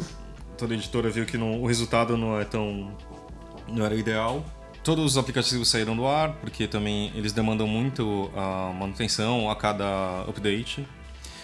toda 0.58 0.74
editora 0.74 1.10
viu 1.10 1.26
que 1.26 1.38
não, 1.38 1.62
o 1.62 1.68
resultado 1.68 2.18
não 2.18 2.40
é 2.40 2.46
tão. 2.46 2.96
não 3.68 3.86
era 3.86 3.94
o 3.94 3.98
ideal. 3.98 4.44
Todos 4.84 5.06
os 5.06 5.18
aplicativos 5.18 5.70
saíram 5.70 5.96
do 5.96 6.08
ar, 6.08 6.34
porque 6.34 6.68
também 6.68 7.12
eles 7.16 7.32
demandam 7.32 7.68
muito 7.68 8.32
a 8.36 8.74
manutenção 8.74 9.50
a 9.50 9.56
cada 9.56 10.22
update. 10.28 10.88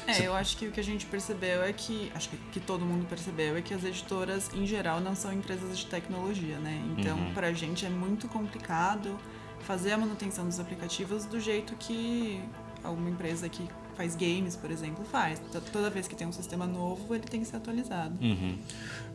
É, 0.08 0.14
Você... 0.14 0.28
eu 0.28 0.34
acho 0.34 0.58
que 0.58 0.68
o 0.68 0.72
que 0.72 0.80
a 0.80 0.84
gente 0.84 1.06
percebeu 1.06 1.62
é 1.62 1.72
que, 1.72 2.12
acho 2.16 2.30
que, 2.30 2.38
que, 2.54 2.60
todo 2.60 2.84
mundo 2.84 3.06
percebeu, 3.08 3.58
é 3.58 3.62
que 3.62 3.74
as 3.74 3.84
editoras, 3.84 4.50
em 4.54 4.66
geral, 4.66 5.02
não 5.02 5.14
são 5.14 5.32
empresas 5.32 5.78
de 5.78 5.86
tecnologia, 5.86 6.58
né? 6.58 6.82
Então, 6.98 7.18
uhum. 7.18 7.34
pra 7.34 7.52
gente 7.54 7.86
é 7.86 7.90
muito 7.90 8.28
complicado 8.28 9.20
fazer 9.60 9.92
a 9.92 9.98
manutenção 9.98 10.46
dos 10.46 10.60
aplicativos 10.60 11.26
do 11.26 11.40
jeito 11.40 11.76
que 11.76 12.42
alguma 12.84 13.10
empresa 13.10 13.50
que 13.50 13.68
faz 13.98 14.16
games, 14.16 14.56
por 14.56 14.70
exemplo, 14.70 15.04
faz. 15.04 15.42
Toda 15.74 15.90
vez 15.90 16.08
que 16.08 16.16
tem 16.16 16.28
um 16.28 16.32
sistema 16.32 16.68
novo, 16.68 17.16
ele 17.16 17.24
tem 17.24 17.42
que 17.42 17.48
ser 17.48 17.58
atualizado. 17.58 18.16
Uhum. 18.22 18.56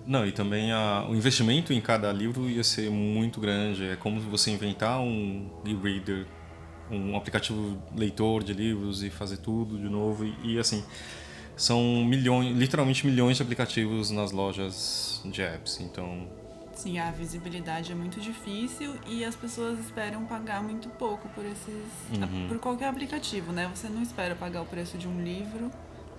Não, 0.05 0.27
e 0.27 0.33
também 0.33 0.73
a, 0.73 1.07
o 1.09 1.15
investimento 1.15 1.73
em 1.73 1.81
cada 1.81 2.13
livro 2.13 2.51
ia 2.51 2.65
ser 2.65 2.91
muito 2.91 3.41
grande. 3.41 3.85
É 3.85 3.97
como 3.97 4.21
você 4.21 4.51
inventar 4.51 5.01
um 5.01 5.49
e-reader, 5.65 6.27
um 6.91 7.17
aplicativo 7.17 7.81
leitor 7.97 8.43
de 8.43 8.53
livros 8.53 9.05
e 9.05 9.11
fazer 9.11 9.37
tudo 9.37 9.79
de 9.79 9.89
novo. 9.89 10.25
E, 10.25 10.55
e, 10.55 10.59
assim, 10.59 10.85
são 11.57 12.05
milhões, 12.05 12.57
literalmente 12.57 13.07
milhões 13.07 13.37
de 13.37 13.43
aplicativos 13.45 14.11
nas 14.11 14.33
lojas 14.33 15.23
de 15.25 15.41
apps. 15.43 15.81
Então. 15.81 16.42
Sim, 16.83 16.99
a 16.99 17.13
visibilidade 17.13 17.93
é 17.93 17.95
muito 17.95 18.21
difícil 18.21 18.97
e 19.07 19.25
as 19.25 19.37
pessoas 19.37 19.79
esperam 19.79 20.25
pagar 20.25 20.61
muito 20.61 20.89
pouco 20.89 21.29
por 21.29 21.45
esses. 21.45 21.87
Uhum. 22.11 22.49
por 22.49 22.59
qualquer 22.59 22.89
aplicativo, 22.89 23.53
né? 23.53 23.71
Você 23.73 23.89
não 23.89 24.03
espera 24.03 24.35
pagar 24.35 24.63
o 24.63 24.67
preço 24.67 24.99
de 24.99 25.07
um 25.07 25.23
livro 25.23 25.71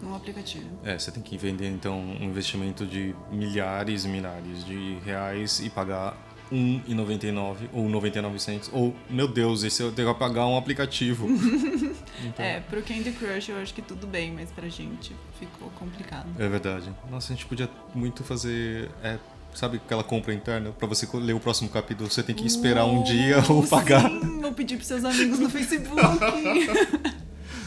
num 0.01 0.15
aplicativo. 0.15 0.69
É, 0.85 0.97
você 0.97 1.11
tem 1.11 1.21
que 1.21 1.37
vender 1.37 1.67
então 1.67 1.99
um 1.99 2.23
investimento 2.23 2.85
de 2.85 3.13
milhares 3.29 4.05
e 4.05 4.07
milhares 4.07 4.63
de 4.63 4.99
reais 5.03 5.59
e 5.59 5.69
pagar 5.69 6.15
R$1,99 6.49 7.69
ou 7.73 7.89
99 7.89 8.39
centos 8.39 8.69
ou 8.71 8.95
meu 9.09 9.27
Deus, 9.27 9.63
esse 9.63 9.83
eu 9.83 9.91
tenho 9.91 10.13
que 10.13 10.19
pagar 10.19 10.47
um 10.47 10.57
aplicativo. 10.57 11.27
então... 12.23 12.45
É, 12.45 12.61
pro 12.61 12.81
Candy 12.81 13.11
Crush 13.11 13.49
eu 13.49 13.57
acho 13.57 13.73
que 13.73 13.81
tudo 13.81 14.07
bem, 14.07 14.31
mas 14.31 14.49
pra 14.49 14.69
gente 14.69 15.13
ficou 15.37 15.69
complicado. 15.71 16.29
É 16.39 16.47
verdade. 16.47 16.89
Nossa, 17.11 17.33
a 17.33 17.35
gente 17.35 17.45
podia 17.47 17.69
muito 17.93 18.23
fazer 18.23 18.89
é, 19.03 19.19
sabe 19.53 19.77
aquela 19.77 20.03
compra 20.03 20.33
interna 20.33 20.71
para 20.71 20.87
você 20.87 21.07
ler 21.13 21.33
o 21.33 21.39
próximo 21.39 21.69
capítulo, 21.69 22.09
você 22.09 22.23
tem 22.23 22.35
que 22.35 22.45
esperar 22.45 22.85
um 22.85 23.03
dia 23.03 23.37
ou 23.49 23.65
pagar. 23.65 24.09
Sim, 24.09 24.43
ou 24.43 24.51
pedir 24.53 24.75
pros 24.75 24.87
seus 24.87 25.03
amigos 25.03 25.39
no 25.39 25.49
Facebook. 25.49 26.01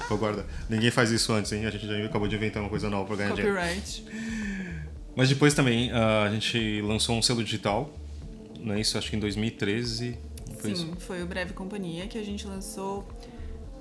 Vou 0.09 0.19
guardar. 0.19 0.45
Ninguém 0.69 0.91
faz 0.91 1.11
isso 1.11 1.33
antes, 1.33 1.53
hein? 1.53 1.67
A 1.67 1.71
gente 1.71 1.87
já 1.87 2.05
acabou 2.05 2.29
de 2.29 2.37
inventar 2.37 2.63
uma 2.63 2.69
coisa 2.69 2.89
nova 2.89 3.07
pra 3.07 3.17
ganhar 3.17 3.31
Copyright. 3.31 4.05
dinheiro. 4.05 4.77
Mas 5.17 5.29
depois 5.29 5.55
também 5.55 5.91
uh, 5.91 6.27
a 6.27 6.31
gente 6.31 6.81
lançou 6.83 7.17
um 7.17 7.23
selo 7.23 7.43
digital, 7.43 7.91
né? 8.61 8.81
Isso 8.81 8.97
acho 8.99 9.11
que 9.11 9.17
em 9.17 9.21
2013. 9.21 10.17
Foi 10.59 10.75
Sim, 10.75 10.91
isso? 10.91 10.97
foi 11.01 11.23
o 11.23 11.27
Breve 11.27 11.55
Companhia 11.55 12.07
que 12.07 12.19
a 12.19 12.25
gente 12.25 12.47
lançou 12.47 13.07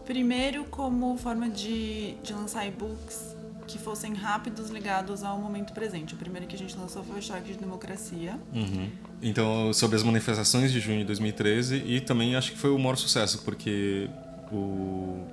primeiro 0.05 0.63
como 0.65 1.17
forma 1.17 1.49
de, 1.49 2.15
de 2.23 2.33
lançar 2.33 2.65
e-books 2.65 3.34
que 3.67 3.77
fossem 3.77 4.13
rápidos 4.13 4.69
ligados 4.69 5.23
ao 5.23 5.39
momento 5.39 5.73
presente. 5.73 6.13
O 6.13 6.17
primeiro 6.17 6.47
que 6.47 6.55
a 6.55 6.59
gente 6.59 6.77
lançou 6.77 7.03
foi 7.03 7.19
o 7.19 7.21
Choque 7.21 7.53
de 7.53 7.57
Democracia. 7.57 8.39
Uhum. 8.53 8.89
Então, 9.21 9.73
sobre 9.73 9.95
as 9.95 10.03
manifestações 10.03 10.71
de 10.71 10.79
junho 10.79 10.99
de 10.99 11.05
2013 11.05 11.83
e 11.85 12.01
também 12.01 12.35
acho 12.35 12.51
que 12.51 12.57
foi 12.57 12.69
o 12.69 12.77
maior 12.77 12.95
sucesso, 12.95 13.41
porque 13.43 14.09
o... 14.51 15.25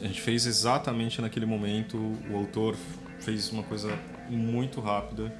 a 0.00 0.06
gente 0.06 0.20
fez 0.20 0.46
exatamente 0.46 1.20
naquele 1.20 1.46
momento, 1.46 1.96
o 2.30 2.36
autor 2.36 2.76
fez 3.18 3.50
uma 3.50 3.62
coisa 3.62 3.98
muito 4.28 4.80
rápida, 4.80 5.34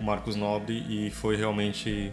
o 0.00 0.04
Marcos 0.04 0.36
Nobre, 0.36 0.84
e 0.88 1.10
foi 1.10 1.36
realmente 1.36 2.12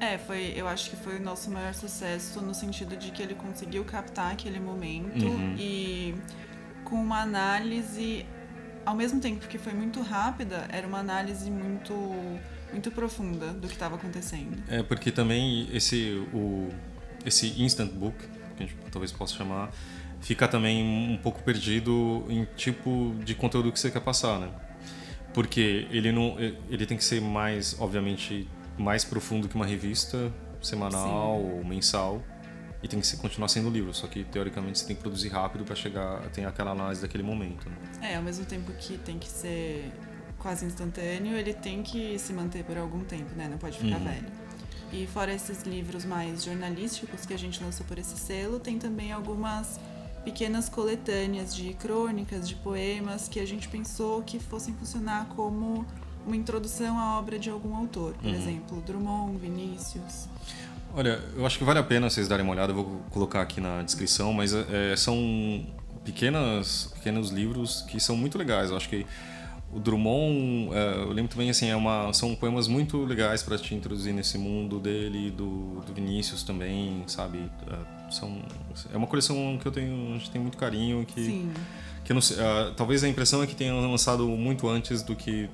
é, 0.00 0.18
foi, 0.18 0.52
eu 0.56 0.68
acho 0.68 0.90
que 0.90 0.96
foi 0.96 1.16
o 1.18 1.22
nosso 1.22 1.50
maior 1.50 1.72
sucesso 1.72 2.40
no 2.42 2.52
sentido 2.52 2.96
de 2.96 3.10
que 3.10 3.22
ele 3.22 3.34
conseguiu 3.34 3.84
captar 3.84 4.32
aquele 4.32 4.60
momento 4.60 5.24
uhum. 5.24 5.56
e 5.58 6.14
com 6.84 6.96
uma 6.96 7.22
análise 7.22 8.26
ao 8.84 8.94
mesmo 8.94 9.20
tempo 9.20 9.46
que 9.46 9.58
foi 9.58 9.72
muito 9.72 10.00
rápida, 10.00 10.66
era 10.70 10.86
uma 10.86 10.98
análise 10.98 11.50
muito 11.50 11.94
muito 12.72 12.90
profunda 12.90 13.52
do 13.52 13.68
que 13.68 13.74
estava 13.74 13.94
acontecendo. 13.94 14.60
É, 14.68 14.82
porque 14.82 15.12
também 15.12 15.68
esse 15.72 16.26
o 16.32 16.68
esse 17.24 17.62
instant 17.62 17.90
book, 17.90 18.16
que 18.56 18.62
a 18.62 18.66
gente 18.66 18.76
talvez 18.90 19.10
possa 19.10 19.34
chamar, 19.34 19.70
fica 20.20 20.46
também 20.46 20.82
um 20.82 21.16
pouco 21.16 21.42
perdido 21.42 22.24
em 22.28 22.44
tipo 22.56 23.14
de 23.24 23.34
conteúdo 23.34 23.72
que 23.72 23.78
você 23.78 23.90
quer 23.90 24.00
passar, 24.00 24.38
né? 24.38 24.50
Porque 25.32 25.86
ele 25.90 26.12
não 26.12 26.36
ele 26.68 26.84
tem 26.86 26.96
que 26.96 27.04
ser 27.04 27.20
mais, 27.20 27.76
obviamente, 27.80 28.48
mais 28.76 29.04
profundo 29.04 29.48
que 29.48 29.54
uma 29.54 29.66
revista 29.66 30.32
semanal 30.60 31.38
Sim. 31.38 31.58
ou 31.58 31.64
mensal 31.64 32.22
e 32.84 32.88
tem 32.88 33.00
que 33.00 33.16
continuar 33.16 33.48
sendo 33.48 33.70
livro, 33.70 33.94
só 33.94 34.06
que 34.06 34.24
teoricamente 34.24 34.78
você 34.78 34.86
tem 34.86 34.94
que 34.94 35.00
produzir 35.00 35.28
rápido 35.28 35.64
para 35.64 35.74
chegar, 35.74 36.20
tem 36.34 36.44
aquela 36.44 36.72
análise 36.72 37.00
daquele 37.00 37.22
momento. 37.22 37.66
Né? 37.70 37.76
É, 38.12 38.16
ao 38.16 38.22
mesmo 38.22 38.44
tempo 38.44 38.70
que 38.72 38.98
tem 38.98 39.18
que 39.18 39.26
ser 39.26 39.90
quase 40.38 40.66
instantâneo, 40.66 41.34
ele 41.34 41.54
tem 41.54 41.82
que 41.82 42.18
se 42.18 42.34
manter 42.34 42.62
por 42.62 42.76
algum 42.76 43.02
tempo, 43.02 43.34
né? 43.34 43.48
Não 43.48 43.56
pode 43.56 43.78
ficar 43.78 43.96
uhum. 43.96 44.04
velho. 44.04 44.26
E 44.92 45.06
fora 45.06 45.32
esses 45.32 45.62
livros 45.62 46.04
mais 46.04 46.44
jornalísticos 46.44 47.24
que 47.24 47.32
a 47.32 47.38
gente 47.38 47.64
lançou 47.64 47.86
por 47.86 47.98
esse 47.98 48.18
selo, 48.18 48.60
tem 48.60 48.78
também 48.78 49.12
algumas 49.12 49.80
pequenas 50.22 50.68
coletâneas 50.68 51.56
de 51.56 51.72
crônicas, 51.72 52.46
de 52.46 52.54
poemas 52.54 53.28
que 53.28 53.40
a 53.40 53.46
gente 53.46 53.66
pensou 53.66 54.22
que 54.22 54.38
fossem 54.38 54.74
funcionar 54.74 55.26
como 55.34 55.86
uma 56.26 56.36
introdução 56.36 56.98
à 56.98 57.18
obra 57.18 57.38
de 57.38 57.48
algum 57.48 57.74
autor, 57.74 58.12
por 58.12 58.26
uhum. 58.26 58.34
exemplo, 58.34 58.82
Drummond, 58.82 59.38
Vinícius. 59.38 60.28
Olha, 60.96 61.20
eu 61.34 61.44
acho 61.44 61.58
que 61.58 61.64
vale 61.64 61.80
a 61.80 61.82
pena 61.82 62.08
vocês 62.08 62.28
darem 62.28 62.44
uma 62.44 62.52
olhada, 62.52 62.70
eu 62.70 62.76
vou 62.76 63.02
colocar 63.10 63.42
aqui 63.42 63.60
na 63.60 63.82
descrição, 63.82 64.32
mas 64.32 64.54
é, 64.54 64.94
são 64.94 65.66
pequenas, 66.04 66.92
pequenos 66.94 67.30
livros 67.30 67.82
que 67.88 67.98
são 67.98 68.16
muito 68.16 68.38
legais. 68.38 68.70
Eu 68.70 68.76
acho 68.76 68.88
que 68.88 69.04
o 69.72 69.80
Drummond, 69.80 70.72
é, 70.72 70.98
eu 70.98 71.10
lembro 71.10 71.32
também, 71.32 71.50
assim, 71.50 71.68
é 71.68 71.74
uma, 71.74 72.12
são 72.12 72.36
poemas 72.36 72.68
muito 72.68 73.04
legais 73.04 73.42
para 73.42 73.58
te 73.58 73.74
introduzir 73.74 74.14
nesse 74.14 74.38
mundo 74.38 74.78
dele, 74.78 75.32
do, 75.32 75.80
do 75.80 75.92
Vinícius 75.92 76.44
também, 76.44 77.02
sabe? 77.08 77.50
É, 77.66 78.12
são, 78.12 78.40
é 78.92 78.96
uma 78.96 79.08
coleção 79.08 79.58
que 79.60 79.66
eu 79.66 79.72
tenho, 79.72 80.14
a 80.14 80.18
gente 80.18 80.30
tem 80.30 80.40
muito 80.40 80.56
carinho, 80.56 81.04
que, 81.04 81.24
Sim. 81.24 81.52
que 82.04 82.12
não 82.12 82.20
uh, 82.20 82.72
talvez 82.76 83.02
a 83.02 83.08
impressão 83.08 83.42
é 83.42 83.48
que 83.48 83.56
tenha 83.56 83.74
lançado 83.74 84.28
muito 84.28 84.68
antes 84.68 85.02
do 85.02 85.16
que 85.16 85.50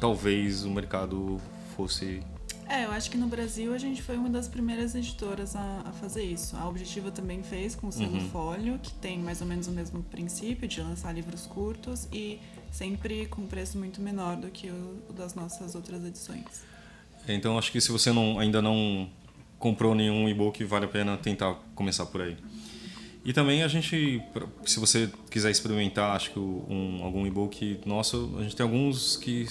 talvez 0.00 0.64
o 0.64 0.70
mercado 0.70 1.40
fosse 1.76 2.20
é, 2.74 2.84
eu 2.84 2.90
acho 2.90 3.10
que 3.10 3.16
no 3.16 3.26
Brasil 3.26 3.72
a 3.72 3.78
gente 3.78 4.02
foi 4.02 4.16
uma 4.16 4.28
das 4.28 4.48
primeiras 4.48 4.94
editoras 4.94 5.54
a, 5.54 5.82
a 5.84 5.92
fazer 5.92 6.24
isso. 6.24 6.56
A 6.56 6.68
Objetiva 6.68 7.10
também 7.10 7.42
fez 7.42 7.74
com 7.74 7.86
o 7.86 7.92
selo 7.92 8.14
uhum. 8.14 8.28
Folio, 8.30 8.78
que 8.82 8.92
tem 8.94 9.18
mais 9.18 9.40
ou 9.40 9.46
menos 9.46 9.68
o 9.68 9.70
mesmo 9.70 10.02
princípio 10.02 10.66
de 10.66 10.80
lançar 10.80 11.12
livros 11.12 11.46
curtos 11.46 12.08
e 12.12 12.40
sempre 12.72 13.26
com 13.26 13.46
preço 13.46 13.78
muito 13.78 14.00
menor 14.00 14.36
do 14.36 14.48
que 14.50 14.68
o, 14.68 15.02
o 15.08 15.12
das 15.12 15.34
nossas 15.34 15.74
outras 15.74 16.04
edições. 16.04 16.64
Então 17.28 17.56
acho 17.56 17.70
que 17.70 17.80
se 17.80 17.90
você 17.90 18.12
não, 18.12 18.38
ainda 18.38 18.60
não 18.60 19.08
comprou 19.58 19.94
nenhum 19.94 20.28
e-book, 20.28 20.62
vale 20.64 20.84
a 20.84 20.88
pena 20.88 21.16
tentar 21.16 21.54
começar 21.74 22.06
por 22.06 22.20
aí. 22.20 22.36
E 23.24 23.32
também 23.32 23.62
a 23.62 23.68
gente, 23.68 24.22
se 24.66 24.78
você 24.78 25.10
quiser 25.30 25.50
experimentar, 25.50 26.14
acho 26.14 26.30
que 26.32 26.38
um, 26.38 27.00
algum 27.02 27.26
e-book 27.26 27.80
nosso, 27.86 28.34
a 28.38 28.42
gente 28.42 28.54
tem 28.54 28.64
alguns 28.64 29.16
que 29.16 29.46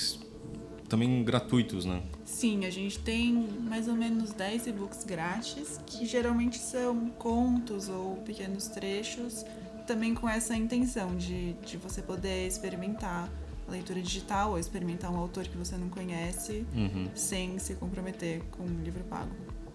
também 0.93 1.23
gratuitos, 1.23 1.85
né? 1.85 2.03
Sim, 2.23 2.65
a 2.65 2.69
gente 2.69 2.99
tem 2.99 3.33
mais 3.67 3.87
ou 3.87 3.95
menos 3.95 4.31
10 4.31 4.67
e-books 4.67 5.03
grátis, 5.03 5.79
que 5.87 6.05
geralmente 6.05 6.59
são 6.59 7.09
contos 7.17 7.89
ou 7.89 8.17
pequenos 8.17 8.67
trechos, 8.67 9.43
também 9.87 10.13
com 10.13 10.29
essa 10.29 10.55
intenção 10.55 11.15
de, 11.15 11.53
de 11.65 11.77
você 11.77 12.03
poder 12.03 12.45
experimentar 12.45 13.27
a 13.67 13.71
leitura 13.71 13.99
digital 14.03 14.51
ou 14.51 14.59
experimentar 14.59 15.11
um 15.11 15.17
autor 15.17 15.47
que 15.47 15.57
você 15.57 15.75
não 15.77 15.89
conhece 15.89 16.63
uhum. 16.75 17.09
sem 17.15 17.57
se 17.57 17.73
comprometer 17.73 18.43
com 18.51 18.61
um 18.61 18.83
livro 18.83 19.03
pago. 19.05 19.31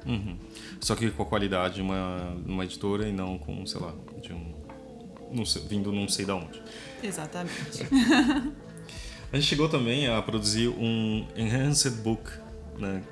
Uhum. 0.07 0.39
Só 0.81 0.95
que 0.95 1.11
com 1.11 1.25
a 1.25 1.27
qualidade 1.27 1.75
de 1.77 1.83
uma, 1.83 2.37
uma 2.47 2.65
editora 2.65 3.09
e 3.09 3.13
não 3.13 3.39
com, 3.39 3.67
sei 3.67 3.81
lá, 3.81 3.93
de 4.23 4.33
um. 4.33 5.45
Sei, 5.45 5.63
vindo 5.63 5.91
não 5.91 6.09
sei 6.09 6.25
da 6.25 6.37
onde. 6.37 6.63
Exatamente. 7.03 7.85
a 9.33 9.37
gente 9.37 9.47
chegou 9.47 9.69
também 9.69 10.09
a 10.09 10.21
produzir 10.23 10.69
um 10.69 11.27
Enhanced 11.37 11.93
Book 12.03 12.31
né? 12.79 13.03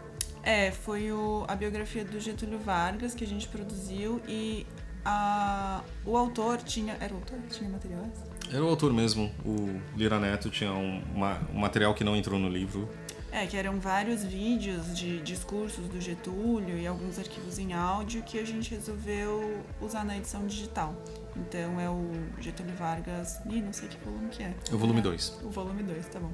É, 0.42 0.70
foi 0.70 1.10
o, 1.10 1.44
a 1.48 1.56
biografia 1.56 2.04
do 2.04 2.20
Getúlio 2.20 2.58
Vargas 2.58 3.14
que 3.14 3.24
a 3.24 3.26
gente 3.26 3.48
produziu 3.48 4.22
e 4.28 4.64
a, 5.04 5.82
o 6.04 6.16
autor 6.16 6.58
tinha. 6.62 6.96
Era 7.00 7.12
o 7.12 7.16
autor? 7.16 7.38
Tinha 7.50 7.68
material 7.68 8.08
Era 8.52 8.64
o 8.64 8.68
autor 8.68 8.92
mesmo. 8.92 9.32
O 9.44 9.80
Lira 9.96 10.20
Neto 10.20 10.48
tinha 10.48 10.72
um, 10.72 11.02
uma, 11.14 11.40
um 11.52 11.58
material 11.58 11.94
que 11.94 12.04
não 12.04 12.16
entrou 12.16 12.38
no 12.38 12.48
livro. 12.48 12.88
É, 13.32 13.46
que 13.46 13.56
eram 13.56 13.78
vários 13.78 14.24
vídeos 14.24 14.96
de 14.96 15.20
discursos 15.20 15.86
do 15.88 16.00
Getúlio 16.00 16.78
e 16.78 16.86
alguns 16.86 17.18
arquivos 17.18 17.58
em 17.58 17.72
áudio 17.74 18.22
que 18.22 18.38
a 18.38 18.44
gente 18.44 18.70
resolveu 18.74 19.62
usar 19.80 20.04
na 20.04 20.16
edição 20.16 20.46
digital. 20.46 20.94
Então 21.36 21.78
é 21.80 21.90
o 21.90 22.10
Getúlio 22.40 22.74
Vargas. 22.76 23.40
Ih, 23.50 23.60
não 23.60 23.72
sei 23.72 23.88
que 23.88 23.98
volume 24.04 24.28
que 24.30 24.42
é. 24.42 24.54
É 24.70 24.74
o 24.74 24.78
volume 24.78 25.02
2. 25.02 25.38
É, 25.42 25.44
o 25.44 25.50
volume 25.50 25.82
2, 25.82 26.06
tá 26.06 26.18
bom. 26.18 26.32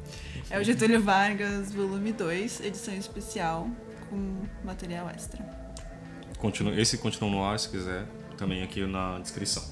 É 0.49 0.59
o 0.59 0.65
Getúlio 0.65 1.03
Vargas, 1.03 1.73
volume 1.73 2.13
2, 2.13 2.61
edição 2.61 2.95
especial, 2.95 3.69
com 4.09 4.43
material 4.65 5.09
extra. 5.11 5.45
Continua, 6.39 6.75
esse 6.81 6.99
continua 6.99 7.31
no 7.31 7.45
ar, 7.45 7.59
se 7.59 7.69
quiser, 7.69 8.07
também 8.37 8.63
aqui 8.63 8.85
na 8.87 9.19
descrição. 9.19 9.63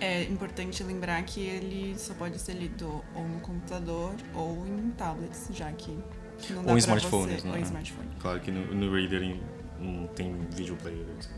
É 0.00 0.24
importante 0.24 0.82
lembrar 0.82 1.22
que 1.22 1.40
ele 1.40 1.94
só 1.98 2.14
pode 2.14 2.38
ser 2.38 2.54
lido 2.54 3.02
ou 3.14 3.26
no 3.26 3.40
computador 3.40 4.14
ou 4.34 4.66
em 4.66 4.90
tablets, 4.90 5.48
já 5.50 5.72
que 5.72 5.96
não 6.50 6.62
dá 6.62 6.70
ou 6.70 6.76
em 6.76 6.78
smartphones, 6.78 7.42
você, 7.42 7.46
né? 7.46 7.54
Ou 7.54 7.58
em 7.58 7.62
smartphone. 7.62 8.08
Claro 8.20 8.40
que 8.40 8.50
no, 8.50 8.74
no 8.74 8.94
Reader 8.94 9.36
não 9.78 10.06
tem 10.08 10.34
video 10.50 10.76
player, 10.76 11.06
etc. 11.16 11.30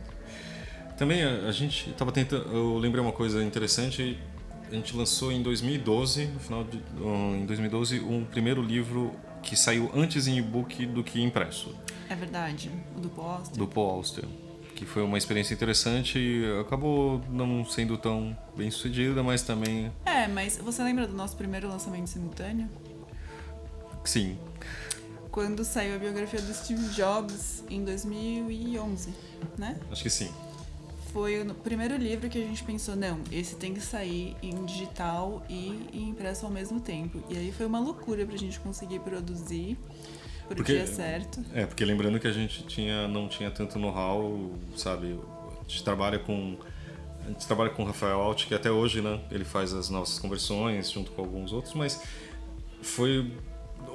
Também 0.96 1.22
a, 1.22 1.48
a 1.48 1.52
gente 1.52 1.90
estava 1.90 2.10
tentando. 2.10 2.50
Eu 2.52 2.78
lembrei 2.78 3.02
uma 3.02 3.12
coisa 3.12 3.42
interessante. 3.42 4.18
A 4.70 4.74
gente 4.74 4.96
lançou 4.96 5.30
em 5.30 5.42
2012, 5.42 6.26
no 6.26 6.40
final 6.40 6.64
de, 6.64 6.82
em 7.38 7.46
2012, 7.46 8.00
um 8.00 8.24
primeiro 8.24 8.60
livro 8.60 9.14
que 9.42 9.54
saiu 9.54 9.90
antes 9.94 10.26
em 10.26 10.38
e-book 10.38 10.84
do 10.86 11.04
que 11.04 11.22
impresso. 11.22 11.72
É 12.08 12.16
verdade, 12.16 12.70
o 12.96 13.00
do 13.00 13.08
Paul 13.08 13.30
Auster. 13.30 13.56
Do 13.56 13.68
Paul 13.68 13.90
Auster, 13.90 14.24
que 14.74 14.84
foi 14.84 15.02
uma 15.02 15.18
experiência 15.18 15.54
interessante 15.54 16.18
e 16.18 16.60
acabou 16.60 17.20
não 17.30 17.64
sendo 17.64 17.96
tão 17.96 18.36
bem 18.56 18.70
sucedida, 18.70 19.22
mas 19.22 19.42
também. 19.42 19.92
É, 20.04 20.26
mas 20.26 20.58
você 20.58 20.82
lembra 20.82 21.06
do 21.06 21.14
nosso 21.14 21.36
primeiro 21.36 21.68
lançamento 21.68 22.08
simultâneo? 22.08 22.68
Sim. 24.04 24.36
Quando 25.36 25.62
saiu 25.64 25.96
a 25.96 25.98
biografia 25.98 26.40
do 26.40 26.54
Steve 26.54 26.88
Jobs 26.94 27.62
em 27.68 27.84
2011, 27.84 29.10
né? 29.58 29.78
Acho 29.92 30.02
que 30.02 30.08
sim 30.08 30.32
foi 31.12 31.42
o 31.42 31.54
primeiro 31.54 31.94
livro 31.96 32.28
que 32.28 32.38
a 32.38 32.42
gente 32.42 32.62
pensou, 32.64 32.96
não, 32.96 33.20
esse 33.30 33.56
tem 33.56 33.72
que 33.72 33.80
sair 33.80 34.34
em 34.42 34.64
digital 34.64 35.42
e 35.48 35.90
impresso 35.92 36.46
ao 36.46 36.52
mesmo 36.52 36.80
tempo. 36.80 37.22
E 37.30 37.36
aí 37.36 37.52
foi 37.52 37.64
uma 37.66 37.78
loucura 37.78 38.24
pra 38.26 38.36
gente 38.36 38.58
conseguir 38.60 39.00
produzir 39.00 39.78
por 40.46 40.56
porque, 40.56 40.72
dia 40.72 40.86
certo. 40.86 41.44
É, 41.54 41.66
porque 41.66 41.84
lembrando 41.84 42.18
que 42.18 42.26
a 42.26 42.32
gente 42.32 42.64
tinha, 42.64 43.06
não 43.06 43.28
tinha 43.28 43.50
tanto 43.50 43.78
know-how, 43.78 44.58
sabe? 44.74 45.20
A 45.58 45.68
gente 45.68 45.84
trabalha 45.84 46.18
com 46.18 46.56
a 47.24 47.28
gente 47.28 47.46
trabalha 47.46 47.70
com 47.70 47.82
o 47.82 47.86
Rafael 47.86 48.20
Alt, 48.20 48.46
que 48.46 48.54
até 48.54 48.70
hoje, 48.70 49.02
né, 49.02 49.20
ele 49.30 49.44
faz 49.44 49.74
as 49.74 49.90
nossas 49.90 50.18
conversões 50.18 50.90
junto 50.90 51.10
com 51.10 51.20
alguns 51.20 51.52
outros, 51.52 51.74
mas 51.74 52.02
foi 52.80 53.30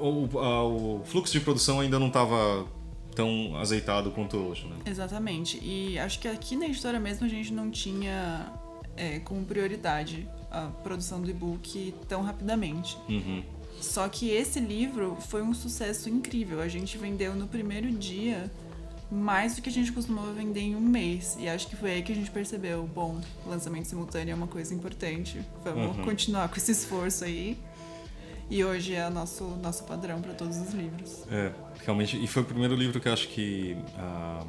o, 0.00 0.38
a, 0.38 0.64
o 0.64 1.02
fluxo 1.04 1.32
de 1.32 1.40
produção 1.40 1.80
ainda 1.80 1.98
não 1.98 2.08
estava 2.08 2.66
tão 3.14 3.56
azeitado 3.56 4.10
quanto 4.10 4.36
hoje, 4.36 4.66
né? 4.66 4.76
Exatamente. 4.86 5.58
E 5.62 5.98
acho 5.98 6.18
que 6.18 6.28
aqui 6.28 6.56
na 6.56 6.66
editora 6.66 6.98
mesmo 6.98 7.26
a 7.26 7.28
gente 7.28 7.52
não 7.52 7.70
tinha 7.70 8.52
é, 8.96 9.18
como 9.20 9.44
prioridade 9.44 10.28
a 10.50 10.66
produção 10.82 11.20
do 11.20 11.30
e-book 11.30 11.94
tão 12.08 12.22
rapidamente. 12.22 12.96
Uhum. 13.08 13.42
Só 13.80 14.08
que 14.08 14.30
esse 14.30 14.60
livro 14.60 15.16
foi 15.28 15.42
um 15.42 15.54
sucesso 15.54 16.08
incrível. 16.08 16.60
A 16.60 16.68
gente 16.68 16.96
vendeu 16.98 17.34
no 17.34 17.48
primeiro 17.48 17.90
dia 17.90 18.50
mais 19.10 19.56
do 19.56 19.62
que 19.62 19.68
a 19.68 19.72
gente 19.72 19.92
costumava 19.92 20.32
vender 20.32 20.60
em 20.60 20.76
um 20.76 20.80
mês. 20.80 21.36
E 21.38 21.48
acho 21.48 21.66
que 21.68 21.76
foi 21.76 21.92
aí 21.92 22.02
que 22.02 22.12
a 22.12 22.14
gente 22.14 22.30
percebeu, 22.30 22.88
bom, 22.94 23.20
lançamento 23.46 23.86
simultâneo 23.86 24.32
é 24.32 24.34
uma 24.34 24.46
coisa 24.46 24.74
importante. 24.74 25.40
Vamos 25.64 25.96
uhum. 25.96 26.04
continuar 26.04 26.48
com 26.48 26.56
esse 26.56 26.72
esforço 26.72 27.24
aí. 27.24 27.58
E 28.52 28.62
hoje 28.62 28.94
é 28.94 29.08
nosso, 29.08 29.44
nosso 29.62 29.82
padrão 29.84 30.20
para 30.20 30.34
todos 30.34 30.58
os 30.58 30.74
livros. 30.74 31.24
É, 31.30 31.50
realmente. 31.86 32.22
E 32.22 32.26
foi 32.26 32.42
o 32.42 32.44
primeiro 32.44 32.74
livro 32.74 33.00
que 33.00 33.08
eu 33.08 33.12
acho 33.14 33.26
que 33.28 33.74
uh, 33.96 34.46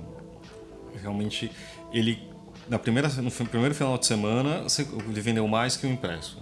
realmente 1.02 1.50
ele 1.90 2.22
na 2.68 2.78
primeira 2.78 3.08
no 3.08 3.32
primeiro 3.32 3.74
final 3.74 3.98
de 3.98 4.06
semana 4.06 4.66
ele 5.08 5.22
vendeu 5.22 5.48
mais 5.48 5.78
que 5.78 5.88
o 5.88 5.90
impresso. 5.90 6.38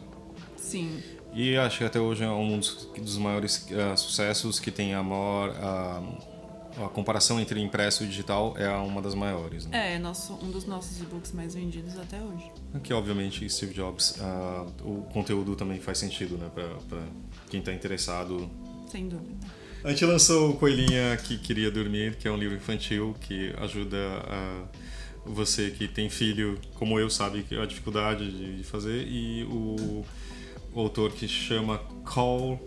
Sim. 0.57 1.03
E 1.35 1.55
acho 1.55 1.77
que 1.77 1.83
até 1.83 1.99
hoje 1.99 2.23
é 2.23 2.29
um 2.31 2.57
dos, 2.57 2.89
dos 2.97 3.17
maiores 3.19 3.67
uh, 3.69 3.95
sucessos 3.95 4.59
que 4.59 4.71
tem 4.71 4.95
a 4.95 5.03
maior 5.03 5.51
uh, 5.51 6.30
a 6.77 6.89
comparação 6.89 7.39
entre 7.39 7.59
impresso 7.59 8.03
e 8.03 8.07
digital 8.07 8.55
é 8.57 8.69
uma 8.69 9.01
das 9.01 9.15
maiores. 9.15 9.65
Né? 9.65 9.95
É, 9.95 9.99
nosso, 9.99 10.33
um 10.33 10.51
dos 10.51 10.65
nossos 10.65 10.99
e-books 10.99 11.31
mais 11.31 11.53
vendidos 11.53 11.97
até 11.97 12.21
hoje. 12.21 12.51
Que, 12.83 12.93
obviamente, 12.93 13.47
Steve 13.49 13.73
Jobs, 13.73 14.17
uh, 14.19 14.87
o 14.87 15.03
conteúdo 15.13 15.55
também 15.55 15.79
faz 15.79 15.97
sentido, 15.97 16.37
né? 16.37 16.49
Para 16.53 17.03
quem 17.49 17.59
está 17.59 17.73
interessado. 17.73 18.49
Sem 18.87 19.07
dúvida. 19.07 19.35
A 19.83 19.89
gente 19.89 20.05
lançou 20.05 20.51
o 20.51 20.57
Coelhinha 20.57 21.17
que 21.17 21.37
Queria 21.37 21.71
Dormir, 21.71 22.15
que 22.15 22.27
é 22.27 22.31
um 22.31 22.37
livro 22.37 22.55
infantil 22.55 23.15
que 23.19 23.53
ajuda 23.57 23.97
a 24.27 24.65
você 25.25 25.71
que 25.71 25.87
tem 25.87 26.09
filho, 26.09 26.59
como 26.75 26.99
eu, 26.99 27.09
sabe 27.09 27.45
a 27.59 27.65
dificuldade 27.65 28.57
de 28.57 28.63
fazer. 28.63 29.07
E 29.07 29.43
o, 29.45 30.05
o 30.73 30.79
autor 30.79 31.11
que 31.11 31.27
chama 31.27 31.79
Call 32.05 32.59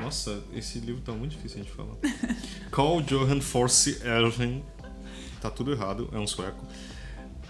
nossa, 0.00 0.42
esse 0.54 0.78
livro 0.78 1.02
tá 1.02 1.12
muito 1.12 1.32
difícil 1.32 1.58
gente 1.58 1.72
falar. 1.72 1.94
Carl 2.70 3.00
Johan 3.02 3.40
Force 3.40 4.00
Erwin. 4.04 4.62
Tá 5.40 5.50
tudo 5.50 5.72
errado, 5.72 6.08
é 6.12 6.18
um 6.18 6.26
sueco. 6.26 6.64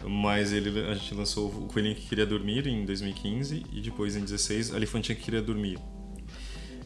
Mas 0.04 0.52
ele, 0.52 0.80
a 0.86 0.94
gente 0.94 1.14
lançou 1.14 1.48
o 1.48 1.68
Coelhinho 1.68 1.94
que 1.94 2.08
Queria 2.08 2.26
Dormir 2.26 2.66
em 2.66 2.84
2015 2.84 3.64
e 3.72 3.80
depois 3.80 4.16
em 4.16 4.20
16 4.20 4.72
A 4.72 4.76
Elefantinha 4.76 5.14
que 5.14 5.22
Queria 5.22 5.42
Dormir. 5.42 5.78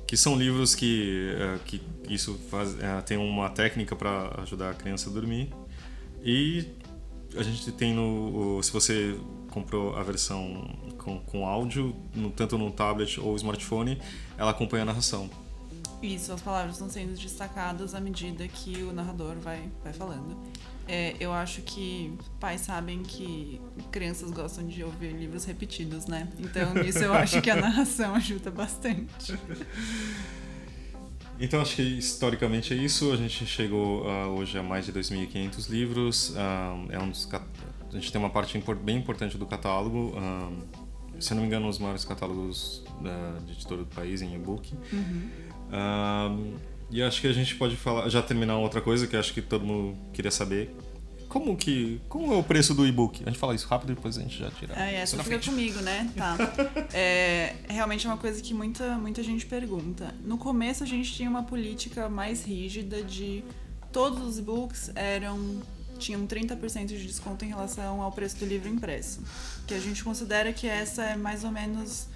Que 0.06 0.16
são 0.16 0.36
livros 0.36 0.74
que, 0.74 1.34
uh, 1.34 1.58
que 1.64 1.80
isso 2.08 2.38
faz, 2.50 2.74
uh, 2.74 3.02
tem 3.04 3.16
uma 3.16 3.48
técnica 3.48 3.96
para 3.96 4.40
ajudar 4.42 4.70
a 4.70 4.74
criança 4.74 5.10
a 5.10 5.12
dormir. 5.12 5.52
E 6.22 6.66
a 7.36 7.42
gente 7.42 7.72
tem 7.72 7.94
no. 7.94 8.62
Se 8.62 8.72
você 8.72 9.18
comprou 9.50 9.96
a 9.96 10.02
versão 10.02 10.76
com, 10.98 11.18
com 11.20 11.46
áudio, 11.46 11.94
no, 12.14 12.30
tanto 12.30 12.58
no 12.58 12.70
tablet 12.70 13.18
ou 13.18 13.34
smartphone, 13.36 13.98
ela 14.36 14.50
acompanha 14.50 14.82
a 14.82 14.86
narração. 14.86 15.30
Isso, 16.02 16.32
as 16.32 16.42
palavras 16.42 16.74
estão 16.74 16.88
sendo 16.88 17.16
destacadas 17.16 17.94
à 17.94 18.00
medida 18.00 18.46
que 18.46 18.82
o 18.82 18.92
narrador 18.92 19.36
vai, 19.36 19.70
vai 19.82 19.92
falando. 19.92 20.36
É, 20.88 21.16
eu 21.18 21.32
acho 21.32 21.62
que 21.62 22.16
pais 22.38 22.60
sabem 22.60 23.02
que 23.02 23.60
crianças 23.90 24.30
gostam 24.30 24.66
de 24.66 24.84
ouvir 24.84 25.12
livros 25.12 25.44
repetidos, 25.44 26.06
né? 26.06 26.28
Então, 26.38 26.74
nisso 26.80 26.98
eu 26.98 27.12
acho 27.12 27.40
que 27.42 27.50
a 27.50 27.56
narração 27.56 28.14
ajuda 28.14 28.50
bastante. 28.50 29.36
Então, 31.40 31.60
acho 31.60 31.76
que 31.76 31.82
historicamente 31.82 32.72
é 32.72 32.76
isso. 32.76 33.12
A 33.12 33.16
gente 33.16 33.44
chegou 33.46 34.06
uh, 34.06 34.28
hoje 34.36 34.58
a 34.58 34.62
mais 34.62 34.86
de 34.86 34.92
2.500 34.92 35.68
livros. 35.68 36.30
Uh, 36.30 36.90
é 36.90 36.98
um 36.98 37.10
dos, 37.10 37.28
a 37.32 37.92
gente 37.92 38.12
tem 38.12 38.20
uma 38.20 38.30
parte 38.30 38.56
bem 38.82 38.96
importante 38.96 39.36
do 39.36 39.44
catálogo. 39.44 40.14
Uh, 40.16 40.86
se 41.18 41.34
não 41.34 41.42
me 41.42 41.48
engano, 41.48 41.68
os 41.68 41.78
maiores 41.78 42.04
catálogos 42.04 42.84
da, 43.02 43.38
de 43.44 43.52
editora 43.52 43.82
do 43.82 43.88
país 43.94 44.22
em 44.22 44.34
e-book. 44.34 44.74
Uhum. 44.92 45.30
Um, 45.72 46.54
e 46.90 47.02
acho 47.02 47.20
que 47.20 47.26
a 47.26 47.32
gente 47.32 47.54
pode 47.56 47.76
falar, 47.76 48.08
já 48.08 48.22
terminar 48.22 48.58
outra 48.58 48.80
coisa 48.80 49.06
que 49.06 49.16
acho 49.16 49.34
que 49.34 49.42
todo 49.42 49.64
mundo 49.64 49.96
queria 50.12 50.30
saber. 50.30 50.74
Como 51.28 51.56
que. 51.56 52.00
Como 52.08 52.32
é 52.32 52.36
o 52.36 52.42
preço 52.42 52.72
do 52.72 52.86
e-book? 52.86 53.22
A 53.24 53.30
gente 53.30 53.38
fala 53.38 53.54
isso 53.54 53.66
rápido 53.66 53.92
e 53.92 53.94
depois 53.96 54.16
a 54.16 54.20
gente 54.20 54.38
já 54.38 54.50
tira. 54.50 54.74
É, 54.80 54.94
essa 54.96 55.22
fica 55.22 55.38
comigo, 55.40 55.80
né? 55.80 56.10
Tá. 56.16 56.36
é, 56.94 57.56
realmente 57.68 58.06
é 58.06 58.10
uma 58.10 58.16
coisa 58.16 58.40
que 58.40 58.54
muita, 58.54 58.96
muita 58.96 59.22
gente 59.22 59.44
pergunta. 59.44 60.14
No 60.24 60.38
começo 60.38 60.84
a 60.84 60.86
gente 60.86 61.12
tinha 61.12 61.28
uma 61.28 61.42
política 61.42 62.08
mais 62.08 62.44
rígida 62.44 63.02
de 63.02 63.44
todos 63.92 64.22
os 64.22 64.38
e-books 64.38 64.92
eram 64.94 65.60
tinham 65.98 66.26
30% 66.26 66.86
de 66.86 67.06
desconto 67.06 67.44
em 67.44 67.48
relação 67.48 68.02
ao 68.02 68.12
preço 68.12 68.36
do 68.36 68.46
livro 68.46 68.68
impresso. 68.68 69.20
Que 69.66 69.74
a 69.74 69.80
gente 69.80 70.04
considera 70.04 70.52
que 70.52 70.66
essa 70.66 71.02
é 71.02 71.16
mais 71.16 71.42
ou 71.42 71.50
menos 71.50 72.06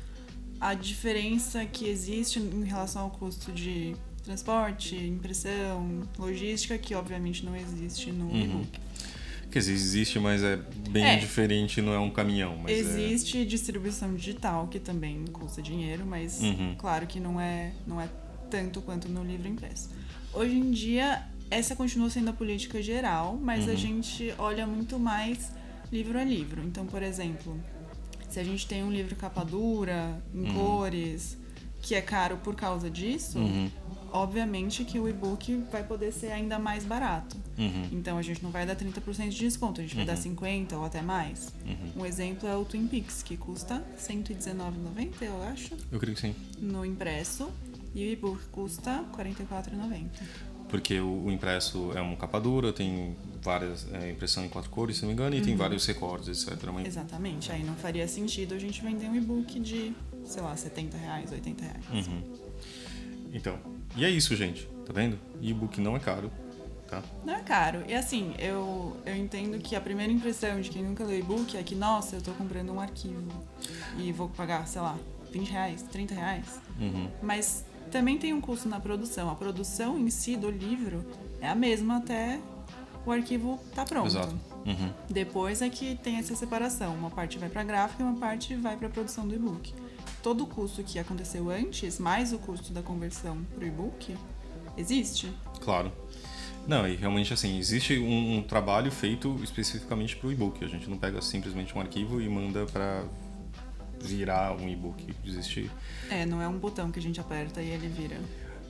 a 0.61 0.75
diferença 0.75 1.65
que 1.65 1.89
existe 1.89 2.39
em 2.39 2.65
relação 2.65 3.03
ao 3.03 3.11
custo 3.11 3.51
de 3.51 3.97
transporte, 4.23 4.95
impressão, 4.95 6.03
logística, 6.19 6.77
que 6.77 6.95
obviamente 6.95 7.45
não 7.45 7.57
existe 7.57 8.13
no 8.13 8.27
uhum. 8.27 8.43
e-book. 8.43 8.81
Quer 9.51 9.59
dizer, 9.59 9.73
existe, 9.73 10.19
mas 10.21 10.45
é 10.45 10.57
bem 10.91 11.05
é. 11.05 11.17
diferente, 11.17 11.83
não 11.83 11.93
é 11.93 11.99
um 11.99 12.11
caminhão. 12.11 12.63
É 12.69 12.73
existe 12.73 13.39
é... 13.39 13.45
distribuição 13.45 14.15
digital, 14.15 14.69
que 14.69 14.79
também 14.79 15.25
custa 15.33 15.61
dinheiro, 15.61 16.07
mas 16.07 16.41
uhum. 16.41 16.77
claro 16.79 17.07
que 17.07 17.19
não 17.19 17.41
é, 17.41 17.73
não 17.87 18.01
é 18.01 18.09
tanto 18.49 18.81
quanto 18.81 19.09
no 19.09 19.25
livro 19.25 19.49
impresso. 19.49 19.91
Hoje 20.33 20.55
em 20.57 20.71
dia, 20.71 21.27
essa 21.51 21.75
continua 21.75 22.09
sendo 22.11 22.31
a 22.31 22.33
política 22.33 22.81
geral, 22.81 23.37
mas 23.43 23.67
uhum. 23.67 23.73
a 23.73 23.75
gente 23.75 24.33
olha 24.39 24.67
muito 24.67 24.99
mais 24.99 25.51
livro 25.91 26.17
a 26.17 26.23
livro. 26.23 26.63
Então, 26.63 26.87
por 26.87 27.03
exemplo, 27.03 27.59
se 28.31 28.39
a 28.39 28.45
gente 28.45 28.67
tem 28.67 28.83
um 28.85 28.91
livro 28.91 29.15
capa 29.17 29.45
dura, 29.45 30.23
em 30.33 30.45
uhum. 30.45 30.55
cores, 30.55 31.37
que 31.83 31.95
é 31.95 32.01
caro 32.01 32.37
por 32.39 32.55
causa 32.55 32.89
disso, 32.89 33.39
uhum. 33.39 33.71
obviamente 34.13 34.85
que 34.85 34.99
o 34.99 35.09
e-book 35.09 35.65
vai 35.71 35.83
poder 35.83 36.13
ser 36.13 36.31
ainda 36.31 36.59
mais 36.59 36.85
barato. 36.85 37.37
Uhum. 37.59 37.89
Então 37.93 38.17
a 38.17 38.23
gente 38.23 38.43
não 38.43 38.51
vai 38.51 38.65
dar 38.65 38.77
30% 38.77 39.29
de 39.29 39.39
desconto, 39.39 39.81
a 39.81 39.85
gente 39.85 39.97
vai 39.97 40.05
dar 40.05 40.17
50% 40.17 40.73
uhum. 40.73 40.79
ou 40.79 40.85
até 40.85 41.03
mais. 41.03 41.53
Uhum. 41.67 42.03
Um 42.03 42.07
exemplo 42.07 42.49
é 42.49 42.57
o 42.57 42.65
Twin 42.65 42.87
Peaks, 42.87 43.23
que 43.23 43.37
custa 43.37 43.77
R$119,90, 43.77 45.11
eu 45.23 45.43
acho. 45.45 45.75
Eu 45.91 45.99
creio 45.99 46.15
que 46.15 46.21
sim. 46.21 46.35
No 46.61 46.85
impresso. 46.85 47.51
E 47.93 48.07
o 48.07 48.13
e-book 48.13 48.41
custa 48.53 49.05
R$44,90 49.17 50.50
porque 50.71 51.01
o, 51.01 51.25
o, 51.25 51.33
impresso 51.33 51.91
é 51.95 52.01
uma 52.01 52.17
capa 52.17 52.41
dura, 52.41 52.73
tem 52.73 53.17
várias 53.43 53.87
é, 53.93 54.11
impressão 54.11 54.45
em 54.45 54.49
quatro 54.49 54.71
cores, 54.71 54.97
se 54.97 55.03
não 55.03 55.09
me 55.09 55.15
engano, 55.15 55.35
e 55.35 55.39
uhum. 55.39 55.45
tem 55.45 55.57
vários 55.57 55.85
recortes, 55.85 56.29
etc. 56.29 56.71
Mas... 56.73 56.87
Exatamente, 56.87 57.51
aí 57.51 57.65
não 57.65 57.75
faria 57.75 58.07
sentido 58.07 58.55
a 58.55 58.59
gente 58.59 58.81
vender 58.81 59.09
um 59.09 59.17
e-book 59.17 59.59
de, 59.59 59.93
sei 60.25 60.43
lá, 60.43 60.57
70 60.57 60.97
reais, 60.97 61.33
80 61.33 61.65
reais. 61.65 62.07
Uhum. 62.07 62.23
Então, 63.33 63.59
e 63.97 64.05
é 64.05 64.11
isso, 64.11 64.35
gente, 64.37 64.69
tá 64.87 64.93
vendo? 64.93 65.19
E-book 65.41 65.81
não 65.81 65.97
é 65.97 66.01
caro, 66.01 66.31
tá? 66.89 67.03
Não 67.25 67.35
é 67.35 67.41
caro, 67.43 67.83
e 67.89 67.95
assim, 67.95 68.35
eu, 68.39 68.97
eu 69.05 69.17
entendo 69.17 69.59
que 69.59 69.75
a 69.75 69.81
primeira 69.81 70.13
impressão 70.13 70.61
de 70.61 70.71
quem 70.71 70.83
nunca 70.85 71.03
leu 71.05 71.19
e-book 71.19 71.57
é 71.57 71.63
que, 71.63 71.75
nossa, 71.75 72.17
eu 72.17 72.23
tô 72.23 72.33
comprando 72.33 72.73
um 72.73 72.81
arquivo 72.81 73.45
e 73.99 74.13
vou 74.13 74.29
pagar, 74.29 74.67
sei 74.69 74.81
lá, 74.81 74.97
20 75.33 75.49
reais, 75.49 75.83
30 75.83 76.15
reais. 76.15 76.61
Uhum. 76.79 77.09
Mas 77.23 77.65
também 77.91 78.19
tem 78.19 78.33
um 78.33 78.41
custo 78.41 78.69
na 78.69 78.81
produção. 78.81 79.31
A 79.31 79.35
produção 79.35 79.99
em 79.99 80.09
si 80.11 80.37
do 80.37 80.51
livro 80.51 81.05
é 81.41 81.49
a 81.49 81.55
mesma 81.55 81.99
até 81.99 82.41
o 83.05 83.13
arquivo 83.13 83.59
tá 83.75 83.85
pronto. 83.85 84.07
Exato. 84.07 84.39
Uhum. 84.67 84.93
Depois 85.09 85.63
é 85.63 85.69
que 85.69 85.97
tem 85.97 86.17
essa 86.17 86.35
separação. 86.35 86.95
Uma 86.95 87.11
parte 87.11 87.39
vai 87.39 87.49
para 87.49 87.65
gráfica 87.65 88.03
e 88.03 88.07
uma 88.07 88.19
parte 88.19 88.55
vai 88.55 88.77
para 88.77 88.89
a 88.89 88.91
produção 88.91 89.27
do 89.27 89.35
e-book. 89.35 89.73
Todo 90.23 90.45
o 90.45 90.47
custo 90.47 90.83
que 90.83 90.99
aconteceu 90.99 91.51
antes, 91.51 91.99
mais 91.99 92.33
o 92.33 92.39
custo 92.39 92.73
da 92.73 92.83
conversão 92.83 93.39
para 93.55 93.65
o 93.65 93.67
e-book, 93.67 94.15
existe. 94.77 95.33
Claro. 95.61 95.91
Não, 96.69 96.87
e 96.87 96.95
realmente 96.95 97.33
assim, 97.33 97.59
existe 97.59 97.99
um, 97.99 98.37
um 98.37 98.43
trabalho 98.43 98.93
feito 98.93 99.35
especificamente 99.43 100.15
para 100.17 100.29
o 100.29 100.33
e-book. 100.33 100.63
A 100.63 100.69
gente 100.69 100.89
não 100.89 100.99
pega 100.99 101.23
simplesmente 101.23 101.77
um 101.77 101.81
arquivo 101.81 102.21
e 102.21 102.29
manda 102.29 102.67
para 102.67 103.05
virar 104.01 104.57
um 104.57 104.69
e-book, 104.69 105.15
existir. 105.25 105.71
É, 106.11 106.25
não 106.25 106.41
é 106.41 106.49
um 106.49 106.59
botão 106.59 106.91
que 106.91 106.99
a 106.99 107.03
gente 107.03 107.21
aperta 107.21 107.61
e 107.61 107.71
ele 107.71 107.89
vira. 107.89 108.17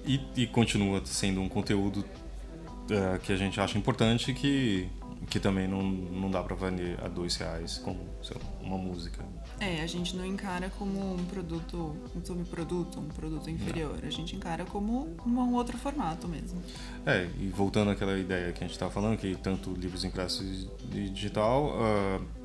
E, 0.05 0.21
e 0.37 0.47
continua 0.47 1.05
sendo 1.05 1.41
um 1.41 1.49
conteúdo 1.49 1.99
uh, 2.01 3.19
que 3.23 3.33
a 3.33 3.37
gente 3.37 3.61
acha 3.61 3.79
importante 3.79 4.33
que, 4.33 4.89
que 5.29 5.39
também 5.39 5.69
não, 5.69 5.83
não 5.83 6.31
dá 6.31 6.43
para 6.43 6.57
vender 6.57 6.99
a 7.05 7.09
dois 7.09 7.37
reais 7.37 7.79
como 7.79 8.01
lá, 8.31 8.41
uma 8.63 8.79
música. 8.79 9.25
É, 9.61 9.83
a 9.83 9.87
gente 9.87 10.17
não 10.17 10.25
encara 10.25 10.71
como 10.79 11.15
um 11.15 11.25
produto, 11.27 11.95
um 12.17 12.25
subproduto, 12.25 12.99
um 12.99 13.09
produto 13.09 13.51
inferior. 13.51 13.99
Não. 14.01 14.09
A 14.09 14.11
gente 14.11 14.35
encara 14.35 14.65
como 14.65 15.15
um 15.27 15.55
outro 15.55 15.77
formato 15.77 16.27
mesmo. 16.27 16.63
É, 17.05 17.29
e 17.39 17.49
voltando 17.49 17.91
àquela 17.91 18.19
ideia 18.19 18.53
que 18.53 18.65
a 18.65 18.67
gente 18.67 18.73
estava 18.73 18.91
falando, 18.91 19.19
que 19.19 19.37
tanto 19.37 19.73
livros 19.75 20.03
impressos 20.03 20.67
e 20.95 21.11
digital, 21.11 21.75
uh, 21.77 22.40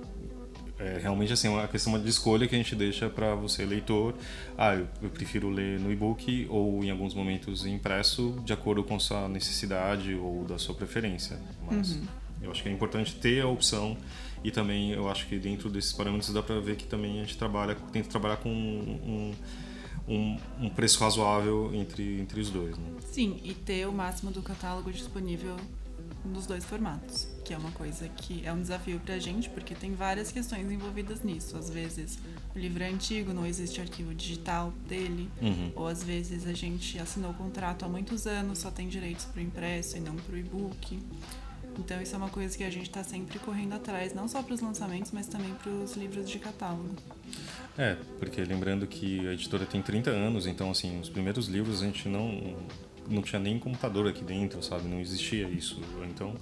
é 0.77 0.99
realmente 1.01 1.31
assim 1.31 1.47
uma 1.47 1.67
questão 1.67 1.99
de 1.99 2.09
escolha 2.09 2.47
que 2.47 2.55
a 2.55 2.57
gente 2.57 2.75
deixa 2.75 3.09
para 3.09 3.33
você 3.35 3.65
leitor 3.65 4.13
ah 4.57 4.75
eu, 4.75 4.87
eu, 5.01 5.09
prefiro 5.09 5.49
ler 5.49 5.79
no 5.79 5.91
e-book 5.91 6.47
ou 6.49 6.83
em 6.83 6.91
alguns 6.91 7.13
momentos 7.13 7.65
impresso 7.65 8.41
de 8.43 8.51
acordo 8.51 8.83
com 8.83 8.99
sua 8.99 9.27
necessidade 9.29 10.13
ou 10.15 10.43
da 10.43 10.57
sua 10.57 10.75
preferência 10.75 11.39
mas 11.65 11.91
uhum. 11.91 12.03
eu 12.41 12.51
acho 12.51 12.61
que 12.61 12.69
é 12.69 12.71
importante 12.71 13.15
ter 13.15 13.41
a 13.41 13.47
opção 13.47 13.97
e 14.43 14.51
também 14.51 14.91
eu 14.91 15.09
acho 15.09 15.25
que 15.27 15.39
dentro 15.39 15.69
desses 15.69 15.93
parâmetros 15.93 16.31
dá 16.31 16.43
para 16.43 16.59
ver 16.59 16.75
que 16.75 16.85
também 16.85 17.19
a 17.19 17.23
gente 17.23 17.37
trabalha 17.37 17.75
tenta 17.91 18.09
trabalhar 18.09 18.37
com 18.37 18.49
um, 18.49 19.33
um, 20.07 20.37
um 20.59 20.69
preço 20.69 20.99
razoável 21.03 21.71
entre, 21.73 22.19
entre 22.19 22.39
os 22.39 22.49
dois. 22.49 22.77
Né? 22.77 22.85
Sim, 23.11 23.39
e 23.43 23.53
ter 23.53 23.87
o 23.87 23.91
máximo 23.91 24.31
do 24.31 24.41
catálogo 24.41 24.91
disponível 24.91 25.55
nos 26.23 26.45
dois 26.45 26.63
formatos, 26.63 27.27
que 27.45 27.53
é 27.53 27.57
uma 27.57 27.71
coisa 27.71 28.09
que 28.09 28.45
é 28.45 28.51
um 28.51 28.59
desafio 28.59 28.99
pra 28.99 29.19
gente, 29.19 29.47
porque 29.51 29.75
tem 29.75 29.93
várias 29.93 30.31
questões 30.31 30.69
envolvidas 30.71 31.21
nisso. 31.23 31.55
Às 31.55 31.69
vezes 31.69 32.17
o 32.55 32.59
livro 32.59 32.83
é 32.83 32.89
antigo, 32.89 33.31
não 33.33 33.45
existe 33.45 33.79
arquivo 33.79 34.13
digital 34.15 34.73
dele, 34.87 35.29
Uhum. 35.41 35.71
ou 35.75 35.87
às 35.87 36.03
vezes 36.03 36.47
a 36.47 36.53
gente 36.53 36.97
assinou 36.97 37.31
o 37.31 37.33
contrato 37.35 37.85
há 37.85 37.87
muitos 37.87 38.25
anos, 38.25 38.57
só 38.59 38.71
tem 38.71 38.87
direitos 38.89 39.25
pro 39.25 39.39
impresso 39.41 39.95
e 39.95 39.99
não 39.99 40.15
pro 40.15 40.35
e-book. 40.37 40.99
Então 41.77 42.01
isso 42.01 42.15
é 42.15 42.17
uma 42.17 42.29
coisa 42.29 42.57
que 42.57 42.63
a 42.63 42.69
gente 42.69 42.87
está 42.87 43.03
sempre 43.03 43.37
correndo 43.37 43.73
atrás, 43.73 44.13
não 44.13 44.27
só 44.27 44.41
para 44.41 44.53
os 44.55 44.61
lançamentos, 44.61 45.11
mas 45.11 45.27
também 45.27 45.53
para 45.55 45.69
os 45.71 45.95
livros 45.95 46.27
de 46.29 46.39
catálogo. 46.39 46.95
É, 47.77 47.95
porque 48.17 48.41
lembrando 48.43 48.87
que 48.87 49.27
a 49.27 49.33
editora 49.33 49.65
tem 49.65 49.81
30 49.81 50.09
anos, 50.09 50.47
então 50.47 50.71
assim, 50.71 50.99
os 50.99 51.09
primeiros 51.09 51.47
livros 51.47 51.81
a 51.83 51.85
gente 51.85 52.07
não 52.07 52.55
não 53.07 53.21
tinha 53.21 53.39
nem 53.39 53.57
computador 53.59 54.07
aqui 54.07 54.23
dentro, 54.23 54.61
sabe? 54.63 54.87
Não 54.87 54.99
existia 54.99 55.47
isso. 55.47 55.79
Então, 56.09 56.35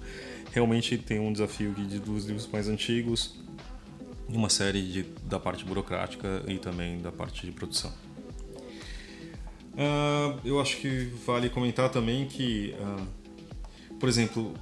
realmente 0.52 0.96
tem 0.98 1.18
um 1.18 1.32
desafio 1.32 1.72
de, 1.72 1.98
dos 1.98 2.24
livros 2.26 2.46
mais 2.46 2.68
antigos, 2.68 3.36
e 4.28 4.36
uma 4.36 4.48
série 4.48 4.82
de, 4.82 5.02
da 5.24 5.38
parte 5.38 5.64
burocrática 5.64 6.42
e 6.48 6.58
também 6.58 6.98
da 6.98 7.12
parte 7.12 7.46
de 7.46 7.52
produção. 7.52 7.92
Ah, 9.76 10.38
eu 10.44 10.60
acho 10.60 10.76
que 10.78 11.12
vale 11.26 11.48
comentar 11.48 11.90
também 11.90 12.26
que, 12.26 12.74
ah, 12.80 13.04
por 13.98 14.08
exemplo, 14.08 14.54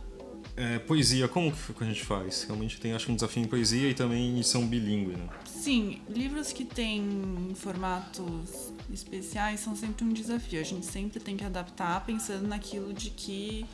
é, 0.57 0.79
poesia, 0.79 1.29
como 1.29 1.53
que 1.53 1.85
a 1.85 1.87
gente 1.87 2.05
faz? 2.05 2.45
Realmente 2.45 2.81
tem, 2.81 2.93
acho, 2.93 3.11
um 3.11 3.15
desafio 3.15 3.43
em 3.43 3.47
poesia 3.47 3.89
e 3.89 3.95
também 3.95 4.31
em 4.31 4.39
edição 4.39 4.67
bilíngue, 4.67 5.17
né? 5.17 5.29
Sim, 5.63 6.01
livros 6.09 6.53
que 6.53 6.65
têm 6.65 7.53
formatos 7.55 8.73
especiais 8.93 9.61
são 9.61 9.77
sempre 9.77 10.05
um 10.05 10.13
desafio. 10.13 10.61
A 10.61 10.65
gente 10.65 10.85
sempre 10.85 11.21
tem 11.21 11.37
que 11.37 11.45
adaptar 11.45 12.05
pensando 12.05 12.49
naquilo 12.49 12.93
de 12.93 13.11
que 13.11 13.65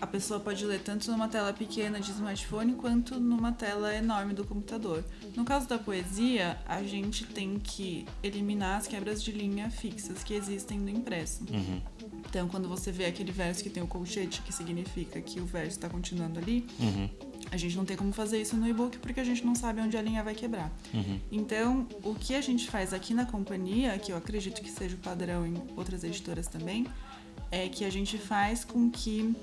a 0.00 0.06
pessoa 0.06 0.38
pode 0.38 0.64
ler 0.64 0.78
tanto 0.78 1.10
numa 1.10 1.26
tela 1.26 1.52
pequena 1.52 1.98
de 1.98 2.12
smartphone 2.12 2.74
quanto 2.74 3.18
numa 3.18 3.50
tela 3.50 3.92
enorme 3.92 4.32
do 4.32 4.44
computador. 4.44 5.04
No 5.34 5.44
caso 5.44 5.66
da 5.66 5.76
poesia, 5.76 6.56
a 6.66 6.84
gente 6.84 7.24
tem 7.24 7.58
que 7.58 8.06
eliminar 8.22 8.78
as 8.78 8.86
quebras 8.86 9.20
de 9.20 9.32
linha 9.32 9.68
fixas 9.70 10.22
que 10.22 10.34
existem 10.34 10.78
no 10.78 10.88
impresso. 10.88 11.42
Uhum. 11.50 11.80
Então, 12.28 12.46
quando 12.46 12.68
você 12.68 12.92
vê 12.92 13.06
aquele 13.06 13.32
verso 13.32 13.60
que 13.60 13.70
tem 13.70 13.82
o 13.82 13.88
colchete, 13.88 14.40
que 14.42 14.52
significa 14.52 15.20
que 15.20 15.40
o 15.40 15.46
verso 15.46 15.70
está 15.70 15.88
continuando 15.88 16.38
ali, 16.38 16.64
Uhum. 16.78 17.08
A 17.50 17.56
gente 17.56 17.76
não 17.76 17.84
tem 17.84 17.96
como 17.96 18.12
fazer 18.12 18.40
isso 18.40 18.56
no 18.56 18.66
e-book 18.66 18.98
porque 18.98 19.20
a 19.20 19.24
gente 19.24 19.44
não 19.44 19.54
sabe 19.54 19.80
onde 19.80 19.96
a 19.96 20.02
linha 20.02 20.22
vai 20.22 20.34
quebrar. 20.34 20.72
Uhum. 20.92 21.20
Então, 21.30 21.86
o 22.02 22.14
que 22.14 22.34
a 22.34 22.40
gente 22.40 22.68
faz 22.68 22.92
aqui 22.92 23.14
na 23.14 23.26
companhia, 23.26 23.98
que 23.98 24.12
eu 24.12 24.16
acredito 24.16 24.60
que 24.60 24.70
seja 24.70 24.96
o 24.96 24.98
padrão 24.98 25.46
em 25.46 25.54
outras 25.76 26.02
editoras 26.02 26.46
também, 26.48 26.86
é 27.50 27.68
que 27.68 27.84
a 27.84 27.90
gente 27.90 28.18
faz 28.18 28.64
com 28.64 28.90
que 28.90 29.34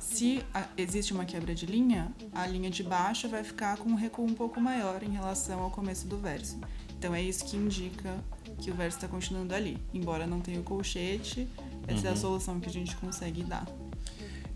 se 0.00 0.44
existe 0.76 1.12
uma 1.12 1.24
quebra 1.24 1.54
de 1.54 1.64
linha, 1.66 2.12
a 2.32 2.46
linha 2.46 2.70
de 2.70 2.82
baixo 2.82 3.28
vai 3.28 3.42
ficar 3.42 3.78
com 3.78 3.88
um 3.90 3.94
recuo 3.94 4.24
um 4.24 4.34
pouco 4.34 4.60
maior 4.60 5.02
em 5.02 5.10
relação 5.10 5.62
ao 5.62 5.70
começo 5.70 6.06
do 6.06 6.18
verso. 6.18 6.58
Então 6.98 7.14
é 7.14 7.22
isso 7.22 7.44
que 7.44 7.56
indica 7.56 8.22
que 8.58 8.70
o 8.70 8.74
verso 8.74 8.98
está 8.98 9.08
continuando 9.08 9.54
ali. 9.54 9.78
Embora 9.94 10.26
não 10.26 10.40
tenha 10.40 10.60
o 10.60 10.62
colchete, 10.62 11.48
essa 11.86 12.08
é 12.08 12.10
a 12.10 12.16
solução 12.16 12.60
que 12.60 12.68
a 12.68 12.72
gente 12.72 12.94
consegue 12.96 13.42
dar. 13.42 13.66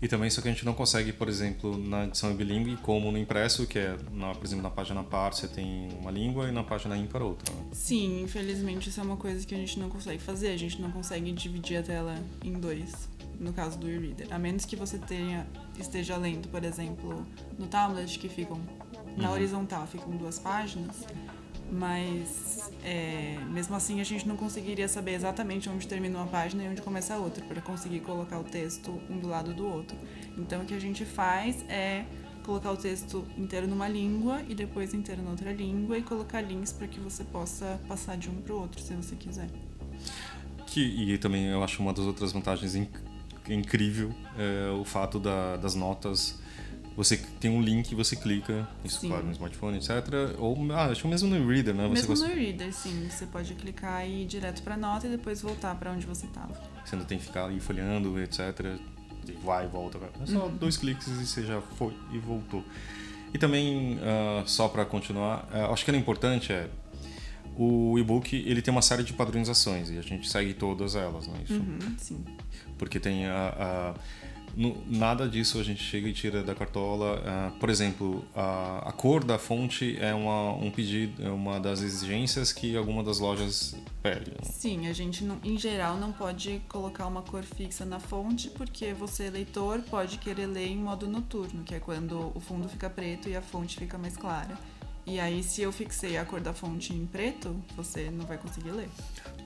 E 0.03 0.07
também 0.09 0.29
só 0.29 0.41
que 0.41 0.49
a 0.49 0.51
gente 0.51 0.65
não 0.65 0.73
consegue, 0.73 1.13
por 1.13 1.29
exemplo, 1.29 1.77
na 1.77 2.03
edição 2.03 2.35
bilíngue, 2.35 2.75
como 2.81 3.09
no 3.09 3.17
impresso, 3.17 3.65
que 3.65 3.79
é, 3.79 3.95
na, 4.11 4.35
por 4.35 4.43
exemplo, 4.45 4.61
na 4.61 4.69
página 4.69 5.01
par 5.01 5.33
você 5.33 5.47
tem 5.47 5.87
uma 6.01 6.11
língua 6.11 6.49
e 6.49 6.51
na 6.51 6.61
página 6.61 6.97
ímpar 6.97 7.21
outra. 7.21 7.53
né? 7.55 7.61
Sim, 7.71 8.21
infelizmente 8.21 8.89
isso 8.89 8.99
é 8.99 9.03
uma 9.03 9.15
coisa 9.15 9.47
que 9.47 9.55
a 9.55 9.57
gente 9.57 9.79
não 9.79 9.89
consegue 9.89 10.21
fazer. 10.21 10.49
A 10.49 10.57
gente 10.57 10.81
não 10.81 10.91
consegue 10.91 11.31
dividir 11.31 11.77
a 11.77 11.83
tela 11.83 12.15
em 12.43 12.51
dois, 12.51 13.07
no 13.39 13.53
caso 13.53 13.79
do 13.79 13.89
e-reader. 13.89 14.27
A 14.29 14.37
menos 14.37 14.65
que 14.65 14.75
você 14.75 14.97
tenha, 14.97 15.47
esteja 15.79 16.17
lendo, 16.17 16.49
por 16.49 16.65
exemplo, 16.65 17.25
no 17.57 17.67
tablet, 17.67 18.19
que 18.19 18.27
ficam 18.27 18.59
na 19.15 19.29
Uhum. 19.29 19.35
horizontal, 19.35 19.87
ficam 19.87 20.11
duas 20.17 20.37
páginas. 20.37 21.05
Mas 21.71 22.71
é, 22.83 23.37
mesmo 23.49 23.75
assim 23.75 23.99
a 23.99 24.03
gente 24.03 24.27
não 24.27 24.37
conseguiria 24.37 24.87
saber 24.87 25.13
exatamente 25.13 25.67
onde 25.69 25.87
termina 25.87 26.19
uma 26.19 26.27
página 26.27 26.63
e 26.63 26.67
onde 26.69 26.81
começa 26.81 27.15
a 27.15 27.17
outra, 27.17 27.43
para 27.45 27.61
conseguir 27.61 28.01
colocar 28.01 28.39
o 28.39 28.43
texto 28.43 28.99
um 29.09 29.17
do 29.17 29.27
lado 29.27 29.53
do 29.53 29.65
outro. 29.65 29.97
Então 30.37 30.61
o 30.61 30.65
que 30.65 30.73
a 30.73 30.79
gente 30.79 31.03
faz 31.03 31.63
é 31.67 32.05
colocar 32.43 32.71
o 32.71 32.77
texto 32.77 33.25
inteiro 33.37 33.67
numa 33.67 33.87
língua 33.87 34.41
e 34.47 34.53
depois 34.53 34.93
inteiro 34.93 35.21
na 35.23 35.31
outra 35.31 35.51
língua 35.51 35.97
e 35.97 36.03
colocar 36.03 36.41
links 36.41 36.73
para 36.73 36.87
que 36.87 36.99
você 36.99 37.23
possa 37.23 37.79
passar 37.87 38.17
de 38.17 38.29
um 38.29 38.35
para 38.35 38.53
o 38.53 38.59
outro, 38.59 38.81
se 38.81 38.93
você 38.93 39.15
quiser. 39.15 39.49
Que, 40.67 40.81
e 40.81 41.17
também 41.17 41.45
eu 41.45 41.63
acho 41.63 41.81
uma 41.81 41.93
das 41.93 42.05
outras 42.05 42.31
vantagens 42.33 42.75
inc- 42.75 42.99
incrível 43.49 44.11
é 44.37 44.71
o 44.79 44.83
fato 44.83 45.19
da- 45.19 45.55
das 45.57 45.73
notas. 45.75 46.39
Você 46.95 47.17
tem 47.39 47.49
um 47.49 47.59
link, 47.61 47.95
você 47.95 48.15
clica, 48.15 48.67
isso 48.85 48.99
Sim. 48.99 49.07
claro, 49.09 49.25
no 49.25 49.31
smartphone, 49.31 49.77
etc. 49.77 49.89
Ou, 50.37 50.55
ah, 50.73 50.85
acho 50.85 51.01
que 51.01 51.07
mesmo 51.07 51.27
no 51.27 51.35
e-reader, 51.51 51.73
né? 51.73 51.83
Você, 51.87 51.93
Mesmo 52.07 52.07
cons- 52.09 52.21
no 52.21 52.27
e-reader, 52.29 52.71
sim, 52.71 53.07
você 53.09 53.25
pode 53.25 53.55
clicar 53.55 54.07
e 54.07 54.21
ir 54.21 54.25
direto 54.27 54.61
para 54.61 54.77
nota 54.77 55.07
e 55.07 55.09
depois 55.09 55.41
voltar 55.41 55.73
para 55.75 55.91
onde 55.91 56.05
você 56.05 56.27
estava. 56.27 56.53
você 56.85 56.95
não 56.95 57.03
tem 57.05 57.17
que 57.17 57.23
ficar 57.25 57.45
ali 57.45 57.59
folheando, 57.59 58.19
etc. 58.21 58.77
E 59.27 59.31
vai 59.43 59.65
e 59.65 59.67
volta. 59.67 59.97
É 60.21 60.25
só 60.27 60.45
Uhum. 60.45 60.55
dois 60.57 60.77
cliques 60.77 61.07
e 61.07 61.25
você 61.25 61.43
já 61.43 61.59
foi 61.61 61.93
e 62.11 62.19
voltou. 62.19 62.63
E 63.33 63.37
também, 63.39 63.97
ah, 64.03 64.43
só 64.45 64.67
para 64.67 64.85
continuar, 64.85 65.47
ah, 65.51 65.71
acho 65.73 65.83
que 65.83 65.89
era 65.89 65.97
importante 65.97 66.53
é 66.53 66.69
o 67.57 67.97
e-book 67.99 68.35
ele 68.35 68.61
tem 68.61 68.71
uma 68.71 68.81
série 68.81 69.03
de 69.03 69.13
padronizações 69.13 69.89
e 69.91 69.97
a 69.97 70.01
gente 70.01 70.27
segue 70.29 70.53
todas 70.53 70.95
elas, 70.95 71.27
né? 71.27 71.39
Isso, 71.43 71.53
Uhum, 71.53 71.79
sim. 71.97 72.23
porque 72.77 72.99
tem 72.99 73.25
a, 73.27 73.49
a- 73.57 73.93
nada 74.55 75.27
disso 75.27 75.59
a 75.59 75.63
gente 75.63 75.81
chega 75.83 76.07
e 76.07 76.13
tira 76.13 76.43
da 76.43 76.53
cartola. 76.53 77.21
Ah, 77.25 77.51
por 77.59 77.69
exemplo, 77.69 78.23
a, 78.35 78.93
cor 78.95 79.23
da 79.23 79.37
fonte 79.37 79.97
é 79.99 80.13
uma, 80.13 80.53
um 80.53 80.69
pedido, 80.69 81.23
é 81.23 81.29
uma 81.29 81.59
das 81.59 81.81
exigências 81.81 82.53
que 82.53 82.75
alguma 82.77 83.03
das 83.03 83.19
lojas 83.19 83.75
pede. 84.01 84.31
né? 84.31 84.37
Sim, 84.43 84.87
a 84.87 84.93
gente, 84.93 85.23
não, 85.23 85.39
em 85.43 85.57
geral, 85.57 85.97
não 85.97 86.11
pode 86.11 86.61
colocar 86.69 87.07
uma 87.07 87.21
cor 87.21 87.43
fixa 87.43 87.85
na 87.85 87.99
fonte, 87.99 88.49
porque 88.49 88.93
você, 88.93 89.29
leitor, 89.29 89.81
pode 89.81 90.17
querer 90.17 90.45
ler 90.45 90.67
em 90.67 90.77
modo 90.77 91.07
noturno, 91.07 91.63
que 91.63 91.75
é 91.75 91.79
quando 91.79 92.31
o 92.35 92.39
fundo 92.39 92.69
fica 92.69 92.89
preto 92.89 93.29
e 93.29 93.35
a 93.35 93.41
fonte 93.41 93.77
fica 93.77 93.97
mais 93.97 94.15
clara. 94.15 94.57
E 95.05 95.19
aí, 95.19 95.43
se 95.43 95.61
eu 95.61 95.71
fixei 95.71 96.17
a 96.17 96.23
cor 96.23 96.39
da 96.39 96.53
fonte 96.53 96.93
em 96.93 97.05
preto, 97.05 97.55
você 97.75 98.09
não 98.09 98.25
vai 98.25 98.37
conseguir 98.37 98.71
ler, 98.71 98.89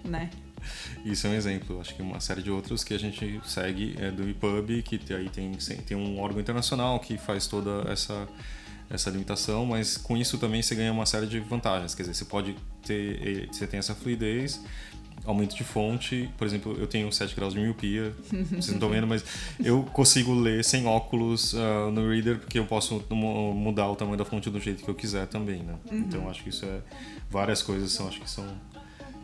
né? 0.03 0.29
Isso 1.05 1.27
é 1.27 1.29
um 1.29 1.33
exemplo. 1.33 1.79
Acho 1.81 1.95
que 1.95 2.01
uma 2.01 2.19
série 2.19 2.41
de 2.41 2.51
outros 2.51 2.83
que 2.83 2.93
a 2.93 2.99
gente 2.99 3.39
segue 3.45 3.95
é 3.99 4.11
do 4.11 4.27
EPUB, 4.29 4.81
que 4.83 4.99
aí 5.13 5.29
tem, 5.29 5.51
tem 5.85 5.97
um 5.97 6.19
órgão 6.19 6.39
internacional 6.41 6.99
que 6.99 7.17
faz 7.17 7.47
toda 7.47 7.89
essa, 7.91 8.27
essa 8.89 9.09
limitação, 9.09 9.65
mas 9.65 9.97
com 9.97 10.15
isso 10.17 10.37
também 10.37 10.61
você 10.61 10.75
ganha 10.75 10.91
uma 10.91 11.05
série 11.05 11.27
de 11.27 11.39
vantagens. 11.39 11.93
Quer 11.95 12.03
dizer, 12.03 12.13
você 12.15 12.25
pode 12.25 12.55
ter, 12.85 13.47
você 13.51 13.65
tem 13.67 13.79
essa 13.79 13.93
fluidez, 13.95 14.61
aumento 15.25 15.55
de 15.57 15.63
fonte. 15.63 16.29
Por 16.37 16.45
exemplo, 16.47 16.75
eu 16.79 16.87
tenho 16.87 17.11
7 17.11 17.35
graus 17.35 17.53
de 17.53 17.59
miopia, 17.59 18.13
vocês 18.29 18.67
não 18.67 18.75
estão 18.75 18.89
vendo, 18.89 19.07
mas 19.07 19.25
eu 19.59 19.83
consigo 19.83 20.33
ler 20.33 20.63
sem 20.63 20.85
óculos 20.85 21.53
ah, 21.55 21.91
no 21.91 22.09
reader, 22.09 22.39
porque 22.39 22.57
eu 22.59 22.65
posso 22.65 23.03
mu- 23.09 23.53
mudar 23.53 23.89
o 23.89 23.95
tamanho 23.95 24.17
da 24.17 24.23
fonte 24.23 24.49
do 24.49 24.59
jeito 24.59 24.83
que 24.83 24.89
eu 24.89 24.95
quiser 24.95 25.27
também, 25.27 25.63
né? 25.63 25.75
Então 25.91 26.29
acho 26.29 26.43
que 26.43 26.49
isso 26.49 26.65
é. 26.65 26.79
Várias 27.29 27.61
coisas 27.61 27.91
são, 27.91 28.07
acho 28.07 28.21
que 28.21 28.29
são 28.29 28.45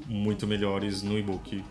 muito 0.08 0.46
melhores 0.48 1.02
no 1.04 1.18
e-book. 1.18 1.64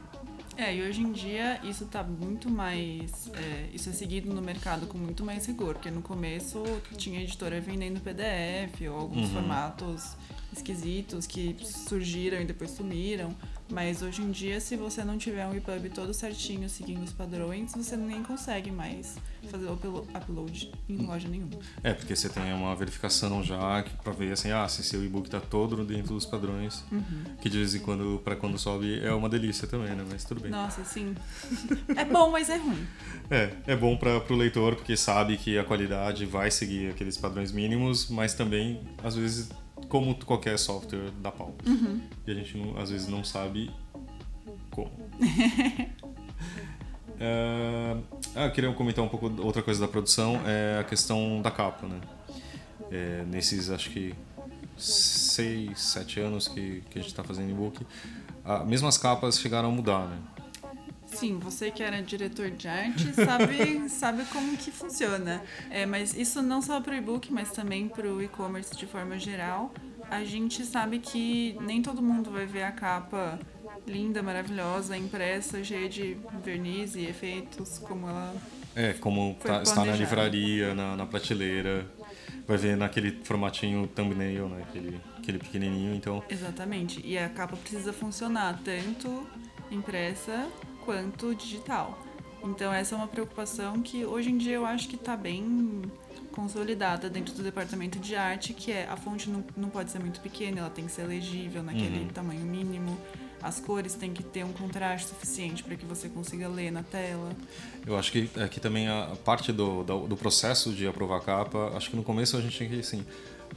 É, 0.57 0.75
e 0.77 0.83
hoje 0.83 1.01
em 1.01 1.13
dia 1.13 1.59
isso 1.65 1.87
tá 1.87 2.03
muito 2.03 2.51
mais. 2.51 3.31
é, 3.35 3.69
isso 3.73 3.89
é 3.89 3.93
seguido 3.93 4.33
no 4.33 4.43
mercado 4.43 4.87
com 4.87 4.99
muito 4.99 5.25
mais 5.25 5.47
rigor, 5.47 5.75
porque 5.75 5.91
no 5.91 6.03
começo 6.03 6.63
tinha 6.99 7.23
editora 7.23 7.59
vendendo 7.61 8.01
PDF 8.01 8.83
ou 8.91 8.99
alguns 8.99 9.29
Uhum. 9.29 9.35
formatos 9.35 10.15
esquisitos 10.53 11.27
que 11.27 11.57
surgiram 11.65 12.41
e 12.41 12.45
depois 12.45 12.71
sumiram. 12.73 13.35
Mas 13.71 14.03
hoje 14.03 14.21
em 14.21 14.31
dia, 14.31 14.61
se 14.61 14.77
você 14.77 15.03
não 15.03 15.17
tiver 15.17 15.47
um 15.47 15.55
EPUB 15.55 15.89
todo 15.95 16.13
certinho, 16.13 16.69
seguindo 16.69 17.03
os 17.05 17.13
padrões, 17.13 17.73
você 17.75 17.97
nem 17.97 18.23
consegue 18.23 18.71
mais 18.71 19.17
fazer 19.51 19.65
o 19.65 19.73
uplo- 19.73 20.07
upload 20.15 20.71
em 20.91 20.97
loja 21.07 21.27
nenhuma. 21.27 21.53
É, 21.83 21.95
porque 21.95 22.15
você 22.15 22.29
tem 22.29 22.53
uma 22.53 22.77
verificação 22.77 23.43
já 23.43 23.83
pra 24.05 24.13
ver 24.13 24.33
assim, 24.33 24.51
ah, 24.51 24.69
se 24.69 24.83
seu 24.85 25.03
e-book 25.03 25.31
tá 25.31 25.41
todo 25.41 25.83
dentro 25.87 26.13
dos 26.13 26.27
padrões, 26.27 26.85
que 27.41 27.49
de 27.49 27.57
vez 27.59 27.75
em 27.75 27.79
quando, 27.79 28.21
pra 28.23 28.37
quando 28.37 28.59
sobe, 28.59 29.01
é 29.03 29.13
uma 29.13 29.29
delícia 29.29 29.67
também, 29.67 29.95
né? 29.97 30.05
Mas 30.11 30.23
tudo 30.25 30.43
bem. 30.43 30.51
Nossa, 30.51 30.85
sim. 30.85 31.15
é 31.97 32.05
bom, 32.05 32.31
mas 32.31 32.51
é 32.51 32.57
ruim. 32.59 32.87
É, 33.31 33.55
é 33.69 33.77
bom 33.77 33.97
para 33.97 34.21
pro 34.21 34.37
leitor 34.37 34.75
porque 34.77 34.99
sabe 34.99 35.39
que 35.39 35.57
a 35.57 35.65
qualidade 35.65 36.27
vai 36.27 36.51
seguir 36.51 36.91
aqueles 36.91 37.17
padrões 37.17 37.51
mínimos, 37.51 38.11
mas 38.11 38.35
também, 38.35 38.83
às 39.03 39.17
vezes, 39.17 39.49
como 39.93 40.15
qualquer 40.25 40.59
software, 40.59 41.11
dá 41.21 41.31
pau. 41.31 41.55
E 42.27 42.31
a 42.31 42.35
gente, 42.35 42.57
não- 42.57 42.79
às 42.79 42.89
vezes, 42.89 43.09
não 43.09 43.23
sabe 43.23 43.71
como. 44.71 44.91
É, 47.25 47.97
ah, 48.35 48.47
eu 48.47 48.51
queria 48.51 48.73
comentar 48.73 49.05
um 49.05 49.09
pouco 49.09 49.31
outra 49.45 49.63
coisa 49.63 49.81
da 49.81 49.87
produção, 49.87 50.41
é 50.45 50.81
a 50.81 50.83
questão 50.83 51.41
da 51.41 51.53
capa, 51.53 51.87
né? 51.87 52.01
É, 52.91 53.25
nesses, 53.29 53.71
acho 53.71 53.91
que, 53.91 54.13
seis, 54.77 55.79
sete 55.81 56.19
anos 56.19 56.49
que, 56.49 56.83
que 56.91 56.99
a 56.99 57.01
gente 57.01 57.11
está 57.13 57.23
fazendo 57.23 57.49
e-book, 57.49 57.87
a, 58.45 58.65
mesmo 58.65 58.89
as 58.89 58.99
capas 58.99 59.39
chegaram 59.39 59.69
a 59.69 59.73
mudar, 59.73 60.09
né? 60.09 60.19
Sim, 61.15 61.39
você 61.39 61.71
que 61.71 61.83
era 61.83 62.03
diretor 62.03 62.51
de 62.51 62.69
arte 62.69 63.13
sabe, 63.15 63.89
sabe 63.91 64.25
como 64.27 64.57
que 64.57 64.71
funciona. 64.71 65.43
É, 65.71 65.87
mas 65.87 66.17
isso 66.17 66.43
não 66.43 66.61
só 66.63 66.81
para 66.81 66.95
o 66.95 66.97
e-book, 66.97 67.33
mas 67.33 67.51
também 67.53 67.89
para 67.89 68.09
o 68.09 68.23
e-commerce 68.23 68.77
de 68.77 68.87
forma 68.87 69.19
geral. 69.19 69.73
A 70.11 70.25
gente 70.25 70.65
sabe 70.65 70.99
que 70.99 71.57
nem 71.61 71.81
todo 71.81 72.03
mundo 72.03 72.31
vai 72.31 72.47
ver 72.47 72.65
a 72.65 72.73
capa 72.73 73.39
linda, 73.87 74.23
maravilhosa, 74.23 74.97
impressa, 74.97 75.63
cheia 75.63 75.89
de 75.89 76.17
verniz 76.45 76.95
e 76.95 77.07
efeitos, 77.07 77.79
como 77.79 78.09
ela. 78.09 78.35
É, 78.75 78.93
como 78.95 79.37
tá, 79.43 79.63
está 79.63 79.85
na 79.85 79.93
livraria, 79.93 80.75
na, 80.75 80.97
na, 80.97 81.07
prateleira. 81.07 81.87
Vai 82.47 82.57
ver 82.57 82.77
naquele 82.77 83.21
formatinho 83.23 83.87
thumbnail, 83.87 84.49
né? 84.49 84.63
Aquele, 84.69 85.01
aquele 85.19 85.39
pequenininho, 85.39 85.95
então. 85.95 86.23
Exatamente. 86.29 87.01
E 87.05 87.17
a 87.17 87.29
capa 87.29 87.57
precisa 87.57 87.93
funcionar 87.93 88.61
tanto 88.65 89.27
impressa 89.71 90.49
quanto 90.85 91.35
digital. 91.35 91.99
Então 92.43 92.73
essa 92.73 92.95
é 92.95 92.99
uma 92.99 93.07
preocupação 93.07 93.81
que 93.81 94.05
hoje 94.05 94.31
em 94.31 94.39
dia 94.39 94.55
eu 94.55 94.67
acho 94.67 94.89
que 94.89 94.97
está 94.97 95.17
bem 95.17 95.83
consolidada 96.33 97.09
dentro 97.09 97.35
do 97.35 97.43
departamento 97.43 97.99
de 97.99 98.17
arte, 98.17 98.53
que 98.53 98.73
é 98.73 98.89
a 98.89 98.97
fonte 98.97 99.31
não, 99.31 99.45
não 99.57 99.69
pode 99.69 99.91
ser 99.91 100.01
muito 100.01 100.21
pequena, 100.21 100.61
ela 100.61 100.71
tem 100.71 100.87
que 100.87 100.93
ser 100.93 101.05
legível 101.05 101.63
naquele 101.63 102.01
uhum. 102.01 102.09
tamanho 102.09 102.41
mínimo. 102.41 102.99
As 103.43 103.59
cores 103.59 103.95
têm 103.95 104.13
que 104.13 104.23
ter 104.23 104.45
um 104.45 104.53
contraste 104.53 105.09
suficiente 105.09 105.65
para 105.65 105.77
que 105.77 105.85
você 105.85 106.09
consiga 106.09 106.47
ler 106.47 106.71
na 106.71 106.83
tela. 106.83 107.33
Eu 107.85 107.97
acho 107.99 108.13
que 108.13 108.31
aqui 108.41 108.61
também 108.61 108.89
a 108.89 109.17
parte 109.25 109.53
do, 109.53 109.83
do, 109.83 110.07
do, 110.07 110.17
processo 110.17 110.73
de 110.73 110.87
aprovar 110.87 111.17
a 111.17 111.21
capa, 111.21 111.73
acho 111.77 111.91
que 111.91 111.97
no 111.97 112.05
começo 112.05 112.37
a 112.37 112.41
gente 112.41 112.57
tinha 112.57 112.69
que 112.69 112.79
assim, 112.79 113.05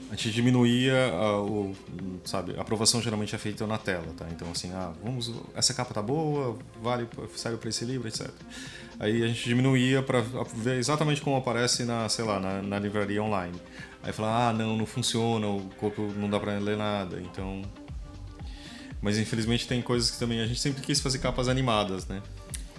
a 0.10 0.16
gente 0.16 0.32
diminuía 0.32 1.12
a, 1.14 1.42
o, 1.42 1.76
sabe, 2.24 2.56
a 2.58 2.62
aprovação 2.62 3.02
geralmente 3.02 3.36
é 3.36 3.38
feita 3.38 3.68
na 3.68 3.78
tela, 3.78 4.08
tá? 4.18 4.26
Então 4.32 4.50
assim, 4.52 4.72
ah, 4.74 4.92
vamos, 5.04 5.32
essa 5.56 5.74
capa 5.74 5.94
tá 5.94 6.02
boa, 6.02 6.58
vale, 6.82 7.08
serve 7.36 7.58
para 7.58 7.70
esse 7.70 7.86
livro, 7.86 8.08
etc. 8.08 8.30
Aí 9.00 9.24
a 9.24 9.28
gente 9.28 9.44
diminuía 9.44 10.02
para 10.02 10.22
ver 10.56 10.78
exatamente 10.78 11.22
como 11.22 11.36
aparece 11.36 11.84
na, 11.84 12.10
sei 12.10 12.26
lá, 12.26 12.40
na, 12.40 12.62
na 12.62 12.80
livraria 12.80 13.22
online. 13.22 13.60
Aí 14.02 14.12
falava, 14.14 14.50
ah, 14.50 14.54
não, 14.54 14.78
não 14.78 14.86
funciona, 14.86 15.48
o 15.48 15.70
corpo 15.78 16.02
não 16.18 16.30
dá 16.30 16.40
para 16.40 16.58
ler 16.58 16.78
nada, 16.78 17.20
então 17.20 17.62
mas 19.06 19.20
infelizmente 19.20 19.68
tem 19.68 19.84
coisas 19.84 20.10
que 20.10 20.18
também 20.18 20.42
a 20.42 20.48
gente 20.48 20.60
sempre 20.60 20.82
quis 20.82 21.00
fazer 21.00 21.20
capas 21.20 21.48
animadas, 21.48 22.08
né? 22.08 22.24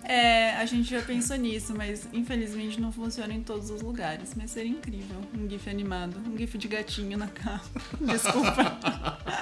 É, 0.03 0.57
a 0.57 0.67
gente 0.67 0.91
já 0.91 1.01
pensou 1.01 1.37
nisso, 1.37 1.73
mas 1.73 2.09
infelizmente 2.13 2.81
não 2.81 2.91
funciona 2.91 3.33
em 3.33 3.45
todos 3.45 3.71
os 3.71 3.81
lugares. 3.81 4.33
Mas 4.35 4.51
seria 4.51 4.73
incrível 4.73 5.21
um 5.33 5.49
GIF 5.49 5.71
animado, 5.71 6.21
um 6.29 6.37
GIF 6.37 6.59
de 6.59 6.67
gatinho 6.67 7.17
na 7.17 7.29
capa. 7.29 7.81
Desculpa. 8.01 8.77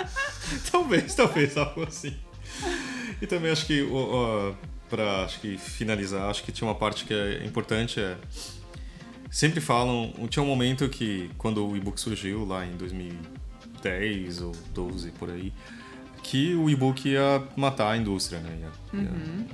talvez, 0.71 1.15
talvez 1.15 1.57
algo 1.57 1.85
assim. 1.85 2.15
E 3.19 3.27
também 3.27 3.51
acho 3.51 3.65
que, 3.65 3.81
uh, 3.81 4.55
para 4.91 5.25
acho 5.25 5.41
que 5.41 5.57
finalizar, 5.57 6.29
acho 6.29 6.45
que 6.45 6.53
tinha 6.53 6.69
uma 6.69 6.75
parte 6.75 7.07
que 7.07 7.15
é 7.15 7.47
importante 7.47 7.99
é 7.99 8.19
sempre 9.31 9.63
falam, 9.63 10.13
tinha 10.29 10.43
um 10.43 10.47
momento 10.47 10.87
que 10.91 11.31
quando 11.39 11.67
o 11.67 11.75
e-book 11.75 11.99
surgiu 11.99 12.45
lá 12.45 12.67
em 12.67 12.73
2010 12.73 14.43
ou 14.43 14.53
12 14.75 15.13
por 15.13 15.31
aí, 15.31 15.51
que 16.25 16.55
o 16.55 16.69
e-book 16.71 17.07
ia 17.07 17.47
matar 17.55 17.93
a 17.93 17.97
indústria, 17.97 18.41
né? 18.41 18.59
Ia, 18.61 19.01
ia, 19.01 19.11
uhum. 19.11 19.47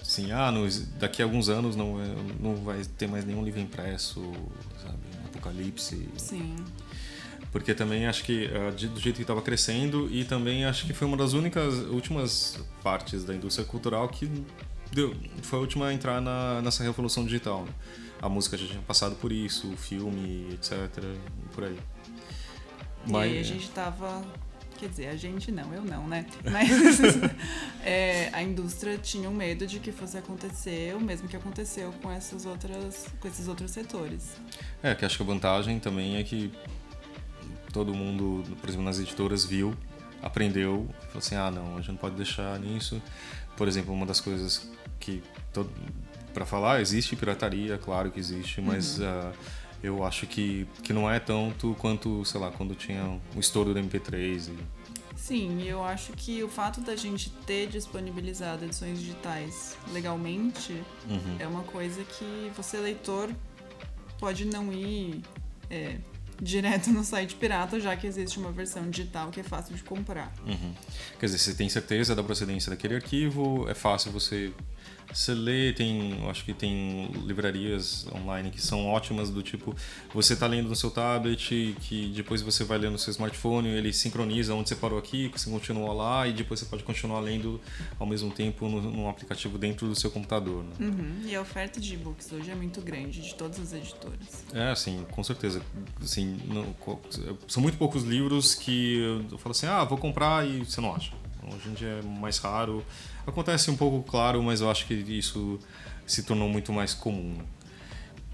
Assim, 0.00 0.30
ah, 0.30 0.52
daqui 1.00 1.22
a 1.22 1.24
alguns 1.24 1.48
anos 1.48 1.74
não, 1.74 1.96
não 2.38 2.54
vai 2.54 2.84
ter 2.96 3.08
mais 3.08 3.24
nenhum 3.24 3.42
livro 3.42 3.58
impresso, 3.58 4.22
sabe? 4.80 4.98
Apocalipse. 5.24 6.08
Sim. 6.16 6.54
Porque 7.50 7.74
também 7.74 8.06
acho 8.06 8.22
que 8.22 8.46
uh, 8.46 8.70
do 8.70 9.00
jeito 9.00 9.16
que 9.16 9.22
estava 9.22 9.40
crescendo 9.42 10.08
e 10.12 10.24
também 10.24 10.64
acho 10.66 10.86
que 10.86 10.92
foi 10.92 11.08
uma 11.08 11.16
das 11.16 11.32
únicas 11.32 11.74
últimas 11.86 12.60
partes 12.82 13.24
da 13.24 13.34
indústria 13.34 13.66
cultural 13.66 14.08
que 14.08 14.30
deu, 14.92 15.16
foi 15.42 15.58
a 15.58 15.62
última 15.62 15.86
a 15.86 15.94
entrar 15.94 16.20
na, 16.20 16.60
nessa 16.60 16.84
revolução 16.84 17.24
digital. 17.24 17.64
Né? 17.64 17.72
A 18.20 18.28
música 18.28 18.56
já 18.56 18.66
tinha 18.66 18.82
passado 18.82 19.16
por 19.16 19.32
isso, 19.32 19.68
o 19.72 19.76
filme, 19.76 20.48
etc. 20.52 21.02
Por 21.52 21.64
aí. 21.64 21.78
E 23.06 23.10
Mas, 23.10 23.32
aí 23.32 23.38
a 23.38 23.42
gente 23.42 23.64
estava 23.64 24.22
Quer 24.76 24.88
dizer, 24.88 25.08
a 25.08 25.16
gente 25.16 25.50
não, 25.50 25.72
eu 25.72 25.82
não, 25.82 26.06
né? 26.06 26.26
Mas 26.50 26.70
é, 27.84 28.30
a 28.32 28.42
indústria 28.42 28.98
tinha 28.98 29.28
um 29.28 29.34
medo 29.34 29.66
de 29.66 29.78
que 29.80 29.90
fosse 29.90 30.18
acontecer 30.18 30.94
o 30.94 31.00
mesmo 31.00 31.28
que 31.28 31.36
aconteceu 31.36 31.92
com 32.02 32.10
essas 32.10 32.44
outras, 32.46 33.06
com 33.20 33.28
esses 33.28 33.48
outros 33.48 33.70
setores. 33.70 34.36
É, 34.82 34.94
que 34.94 35.04
acho 35.04 35.16
que 35.16 35.22
a 35.22 35.26
vantagem 35.26 35.78
também 35.78 36.16
é 36.16 36.22
que 36.22 36.52
todo 37.72 37.92
mundo, 37.92 38.42
por 38.60 38.68
exemplo, 38.68 38.84
nas 38.84 38.98
editoras 38.98 39.44
viu, 39.44 39.74
aprendeu, 40.22 40.88
falou 41.08 41.18
assim, 41.18 41.34
ah, 41.34 41.50
não, 41.50 41.74
a 41.74 41.76
gente 41.78 41.90
não 41.90 41.96
pode 41.96 42.16
deixar 42.16 42.58
nisso. 42.58 43.02
Por 43.56 43.68
exemplo, 43.68 43.92
uma 43.94 44.06
das 44.06 44.20
coisas 44.20 44.70
que 44.98 45.22
para 46.32 46.44
falar 46.44 46.80
existe 46.80 47.16
pirataria, 47.16 47.78
claro 47.78 48.10
que 48.10 48.20
existe, 48.20 48.60
mas 48.60 48.98
uhum. 48.98 49.06
uh, 49.06 49.32
eu 49.86 50.04
acho 50.04 50.26
que, 50.26 50.66
que 50.82 50.92
não 50.92 51.10
é 51.10 51.18
tanto 51.18 51.74
quanto, 51.78 52.24
sei 52.24 52.40
lá, 52.40 52.50
quando 52.50 52.74
tinha 52.74 53.20
o 53.34 53.40
estouro 53.40 53.72
do 53.72 53.80
MP3. 53.80 54.48
E... 54.48 54.58
Sim, 55.16 55.62
eu 55.62 55.82
acho 55.84 56.12
que 56.12 56.42
o 56.42 56.48
fato 56.48 56.80
da 56.80 56.96
gente 56.96 57.30
ter 57.46 57.68
disponibilizado 57.68 58.64
edições 58.64 58.98
digitais 58.98 59.76
legalmente 59.92 60.72
uhum. 61.08 61.36
é 61.38 61.46
uma 61.46 61.62
coisa 61.62 62.02
que 62.04 62.50
você, 62.56 62.78
leitor, 62.78 63.30
pode 64.18 64.44
não 64.44 64.72
ir 64.72 65.22
é, 65.70 65.98
direto 66.40 66.90
no 66.90 67.02
site 67.04 67.34
pirata, 67.36 67.80
já 67.80 67.96
que 67.96 68.06
existe 68.06 68.38
uma 68.38 68.52
versão 68.52 68.90
digital 68.90 69.30
que 69.30 69.40
é 69.40 69.42
fácil 69.42 69.74
de 69.74 69.82
comprar. 69.82 70.32
Uhum. 70.46 70.74
Quer 71.18 71.26
dizer, 71.26 71.38
você 71.38 71.54
tem 71.54 71.68
certeza 71.68 72.14
da 72.14 72.22
procedência 72.22 72.70
daquele 72.70 72.96
arquivo, 72.96 73.68
é 73.68 73.74
fácil 73.74 74.10
você 74.12 74.52
você 75.12 75.34
lê, 75.34 75.72
tem, 75.72 76.18
acho 76.28 76.44
que 76.44 76.52
tem 76.52 77.10
livrarias 77.24 78.06
online 78.14 78.50
que 78.50 78.60
são 78.60 78.86
ótimas 78.86 79.30
do 79.30 79.42
tipo, 79.42 79.74
você 80.12 80.34
está 80.34 80.46
lendo 80.46 80.68
no 80.68 80.76
seu 80.76 80.90
tablet, 80.90 81.76
que 81.80 82.12
depois 82.14 82.42
você 82.42 82.64
vai 82.64 82.78
ler 82.78 82.90
no 82.90 82.98
seu 82.98 83.10
smartphone, 83.10 83.68
ele 83.68 83.92
sincroniza 83.92 84.54
onde 84.54 84.68
você 84.68 84.74
parou 84.74 84.98
aqui, 84.98 85.28
você 85.28 85.50
continua 85.50 85.92
lá 85.92 86.26
e 86.26 86.32
depois 86.32 86.60
você 86.60 86.66
pode 86.66 86.82
continuar 86.82 87.20
lendo 87.20 87.60
ao 87.98 88.06
mesmo 88.06 88.30
tempo 88.30 88.68
no, 88.68 88.80
num 88.82 89.08
aplicativo 89.08 89.58
dentro 89.58 89.86
do 89.88 89.94
seu 89.94 90.10
computador. 90.10 90.64
Né? 90.64 90.70
Uhum. 90.80 91.22
E 91.24 91.34
a 91.34 91.40
oferta 91.40 91.80
de 91.80 91.94
e-books 91.94 92.32
hoje 92.32 92.50
é 92.50 92.54
muito 92.54 92.80
grande 92.80 93.20
de 93.20 93.34
todas 93.34 93.58
as 93.58 93.72
editoras. 93.72 94.44
É, 94.52 94.74
sim, 94.74 95.04
com 95.10 95.22
certeza. 95.22 95.62
Assim, 96.02 96.38
não, 96.46 96.74
são 97.48 97.62
muito 97.62 97.78
poucos 97.78 98.04
livros 98.04 98.54
que 98.54 99.22
eu 99.30 99.38
falo 99.38 99.52
assim, 99.52 99.66
ah, 99.66 99.84
vou 99.84 99.98
comprar 99.98 100.46
e 100.46 100.64
você 100.64 100.80
não 100.80 100.94
acha. 100.94 101.12
Hoje 101.46 101.68
em 101.68 101.74
dia 101.74 101.88
é 101.88 102.02
mais 102.02 102.38
raro. 102.38 102.84
Acontece 103.26 103.70
um 103.70 103.76
pouco, 103.76 104.08
claro, 104.08 104.42
mas 104.42 104.60
eu 104.60 104.70
acho 104.70 104.86
que 104.86 104.94
isso 104.94 105.58
se 106.06 106.22
tornou 106.22 106.48
muito 106.48 106.72
mais 106.72 106.92
comum. 106.92 107.36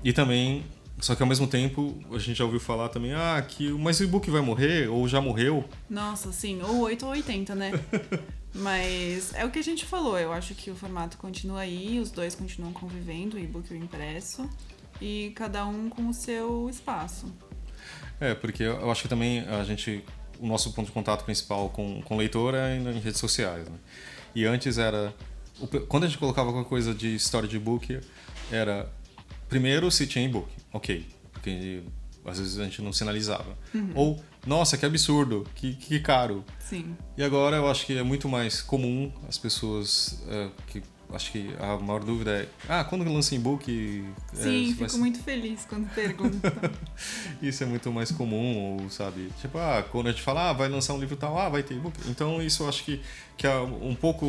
E 0.03 0.13
também, 0.13 0.65
só 0.99 1.15
que 1.15 1.23
ao 1.23 1.29
mesmo 1.29 1.47
tempo, 1.47 1.99
a 2.11 2.19
gente 2.19 2.39
já 2.39 2.45
ouviu 2.45 2.61
falar 2.61 2.89
também, 2.89 3.13
ah, 3.15 3.45
que 3.47 3.71
mas 3.73 4.01
o 4.01 4.05
e-book 4.05 4.31
vai 4.31 4.41
morrer, 4.41 4.89
ou 4.89 5.07
já 5.07 5.21
morreu. 5.21 5.69
Nossa, 5.89 6.33
sim, 6.33 6.61
ou 6.63 6.81
8 6.81 7.05
ou 7.05 7.13
80, 7.13 7.55
né? 7.55 7.73
mas 8.55 9.33
é 9.35 9.45
o 9.45 9.51
que 9.51 9.59
a 9.59 9.63
gente 9.63 9.85
falou, 9.85 10.19
eu 10.19 10.33
acho 10.33 10.55
que 10.55 10.71
o 10.71 10.75
formato 10.75 11.17
continua 11.19 11.61
aí, 11.61 12.01
os 12.01 12.11
dois 12.11 12.35
continuam 12.35 12.73
convivendo, 12.73 13.37
o 13.37 13.41
e-book 13.41 13.71
e 13.71 13.75
o 13.75 13.77
impresso, 13.77 14.49
e 15.01 15.33
cada 15.35 15.65
um 15.67 15.89
com 15.89 16.09
o 16.09 16.15
seu 16.15 16.69
espaço. 16.69 17.27
É, 18.21 18.35
porque 18.35 18.63
eu 18.63 18.91
acho 18.91 19.03
que 19.03 19.09
também 19.09 19.41
a 19.41 19.65
gente 19.65 20.05
o 20.43 20.47
nosso 20.47 20.73
ponto 20.73 20.87
de 20.87 20.93
contato 20.93 21.25
principal 21.25 21.71
com, 21.71 22.03
com 22.03 22.17
o 22.17 22.19
leitor 22.19 22.55
é 22.55 22.77
em, 22.77 22.89
em 22.89 22.99
redes 22.99 23.21
sociais. 23.21 23.67
Né? 23.69 23.77
E 24.35 24.45
antes 24.45 24.77
era. 24.77 25.15
Quando 25.89 26.05
a 26.05 26.07
gente 26.09 26.19
colocava 26.19 26.49
alguma 26.49 26.65
coisa 26.65 26.93
de 26.93 27.15
história 27.15 27.49
de 27.49 27.57
e-book, 27.57 28.01
era. 28.51 28.91
Primeiro 29.49 29.91
se 29.91 30.07
tinha 30.07 30.25
e-book, 30.25 30.49
ok. 30.73 31.07
Porque 31.33 31.83
às 32.25 32.39
vezes 32.39 32.59
a 32.59 32.65
gente 32.65 32.83
não 32.83 32.93
sinalizava. 32.93 33.57
Uhum. 33.75 33.93
Ou, 33.95 34.25
nossa, 34.47 34.77
que 34.77 34.85
absurdo, 34.85 35.47
que, 35.55 35.75
que 35.75 36.01
caro. 36.01 36.45
Sim. 36.59 36.97
E 37.17 37.23
agora 37.23 37.57
eu 37.57 37.71
acho 37.71 37.87
que 37.87 37.97
é 37.97 38.03
muito 38.03 38.29
mais 38.29 38.63
comum 38.63 39.13
as 39.29 39.39
pessoas 39.39 40.23
uh, 40.27 40.51
que 40.67 40.83
acho 41.13 41.33
que 41.33 41.55
a 41.59 41.79
maior 41.79 42.03
dúvida 42.03 42.31
é: 42.31 42.49
ah, 42.69 42.85
quando 42.85 43.05
lança 43.05 43.35
e-book? 43.35 44.05
É, 44.33 44.37
Sim, 44.37 44.71
é, 44.71 44.75
fico 44.75 44.91
vai... 44.91 45.01
muito 45.01 45.23
feliz 45.23 45.65
quando 45.65 45.89
perguntam. 45.95 46.51
isso 47.43 47.63
é 47.63 47.67
muito 47.67 47.91
mais 47.93 48.11
comum, 48.11 48.79
ou 48.81 48.91
sabe? 48.91 49.31
Tipo, 49.41 49.59
ah, 49.59 49.85
quando 49.91 50.09
a 50.09 50.11
gente 50.11 50.23
fala, 50.23 50.51
ah, 50.51 50.53
vai 50.53 50.69
lançar 50.69 50.95
um 50.95 50.99
livro 50.99 51.17
tal, 51.17 51.39
ah, 51.39 51.49
vai 51.49 51.63
ter 51.63 51.75
e-book. 51.75 51.99
Então, 52.09 52.43
isso 52.43 52.63
eu 52.63 52.69
acho 52.69 52.85
que, 52.85 53.01
que 53.37 53.47
é 53.47 53.57
um 53.57 53.95
pouco 53.95 54.27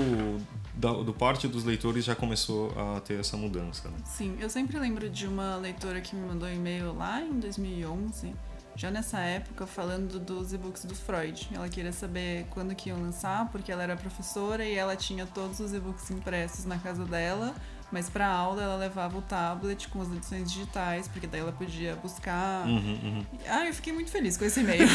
da, 0.73 0.91
do 0.91 1.13
parte 1.13 1.47
dos 1.47 1.63
leitores 1.63 2.05
já 2.05 2.15
começou 2.15 2.71
a 2.77 2.99
ter 2.99 3.19
essa 3.19 3.37
mudança. 3.37 3.89
Né? 3.89 3.97
Sim, 4.05 4.37
eu 4.39 4.49
sempre 4.49 4.77
lembro 4.79 5.09
de 5.09 5.27
uma 5.27 5.57
leitora 5.57 6.01
que 6.01 6.15
me 6.15 6.27
mandou 6.27 6.47
um 6.47 6.53
e-mail 6.53 6.93
lá 6.93 7.21
em 7.21 7.39
2011 7.39 8.33
já 8.75 8.89
nessa 8.89 9.19
época 9.19 9.67
falando 9.67 10.19
dos 10.19 10.53
e-books 10.53 10.85
do 10.85 10.95
Freud. 10.95 11.49
Ela 11.53 11.69
queria 11.69 11.91
saber 11.91 12.45
quando 12.49 12.73
que 12.75 12.89
iam 12.89 13.01
lançar, 13.01 13.49
porque 13.49 13.71
ela 13.71 13.83
era 13.83 13.95
professora 13.95 14.65
e 14.65 14.75
ela 14.75 14.95
tinha 14.95 15.25
todos 15.25 15.59
os 15.59 15.73
e-books 15.73 16.09
impressos 16.11 16.65
na 16.65 16.77
casa 16.77 17.05
dela, 17.05 17.53
mas 17.91 18.09
para 18.09 18.27
aula 18.27 18.63
ela 18.63 18.75
levava 18.75 19.17
o 19.17 19.21
tablet 19.21 19.87
com 19.89 20.01
as 20.01 20.11
edições 20.11 20.51
digitais, 20.51 21.07
porque 21.07 21.27
daí 21.27 21.41
ela 21.41 21.51
podia 21.51 21.95
buscar. 21.95 22.65
Uhum, 22.65 22.99
uhum. 23.03 23.25
Ah, 23.47 23.67
eu 23.67 23.73
fiquei 23.73 23.93
muito 23.93 24.09
feliz 24.09 24.35
com 24.35 24.45
esse 24.45 24.61
e-mail. 24.61 24.87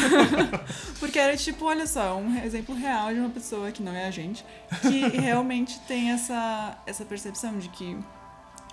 porque 0.99 1.17
era 1.17 1.37
tipo, 1.37 1.65
olha 1.65 1.87
só, 1.87 2.17
um 2.17 2.37
exemplo 2.43 2.75
real 2.75 3.13
de 3.13 3.19
uma 3.19 3.29
pessoa 3.29 3.71
que 3.71 3.81
não 3.81 3.93
é 3.93 4.07
a 4.07 4.11
gente, 4.11 4.45
que 4.81 5.07
realmente 5.17 5.79
tem 5.81 6.11
essa, 6.11 6.77
essa 6.85 7.05
percepção 7.05 7.57
de 7.57 7.69
que 7.69 7.97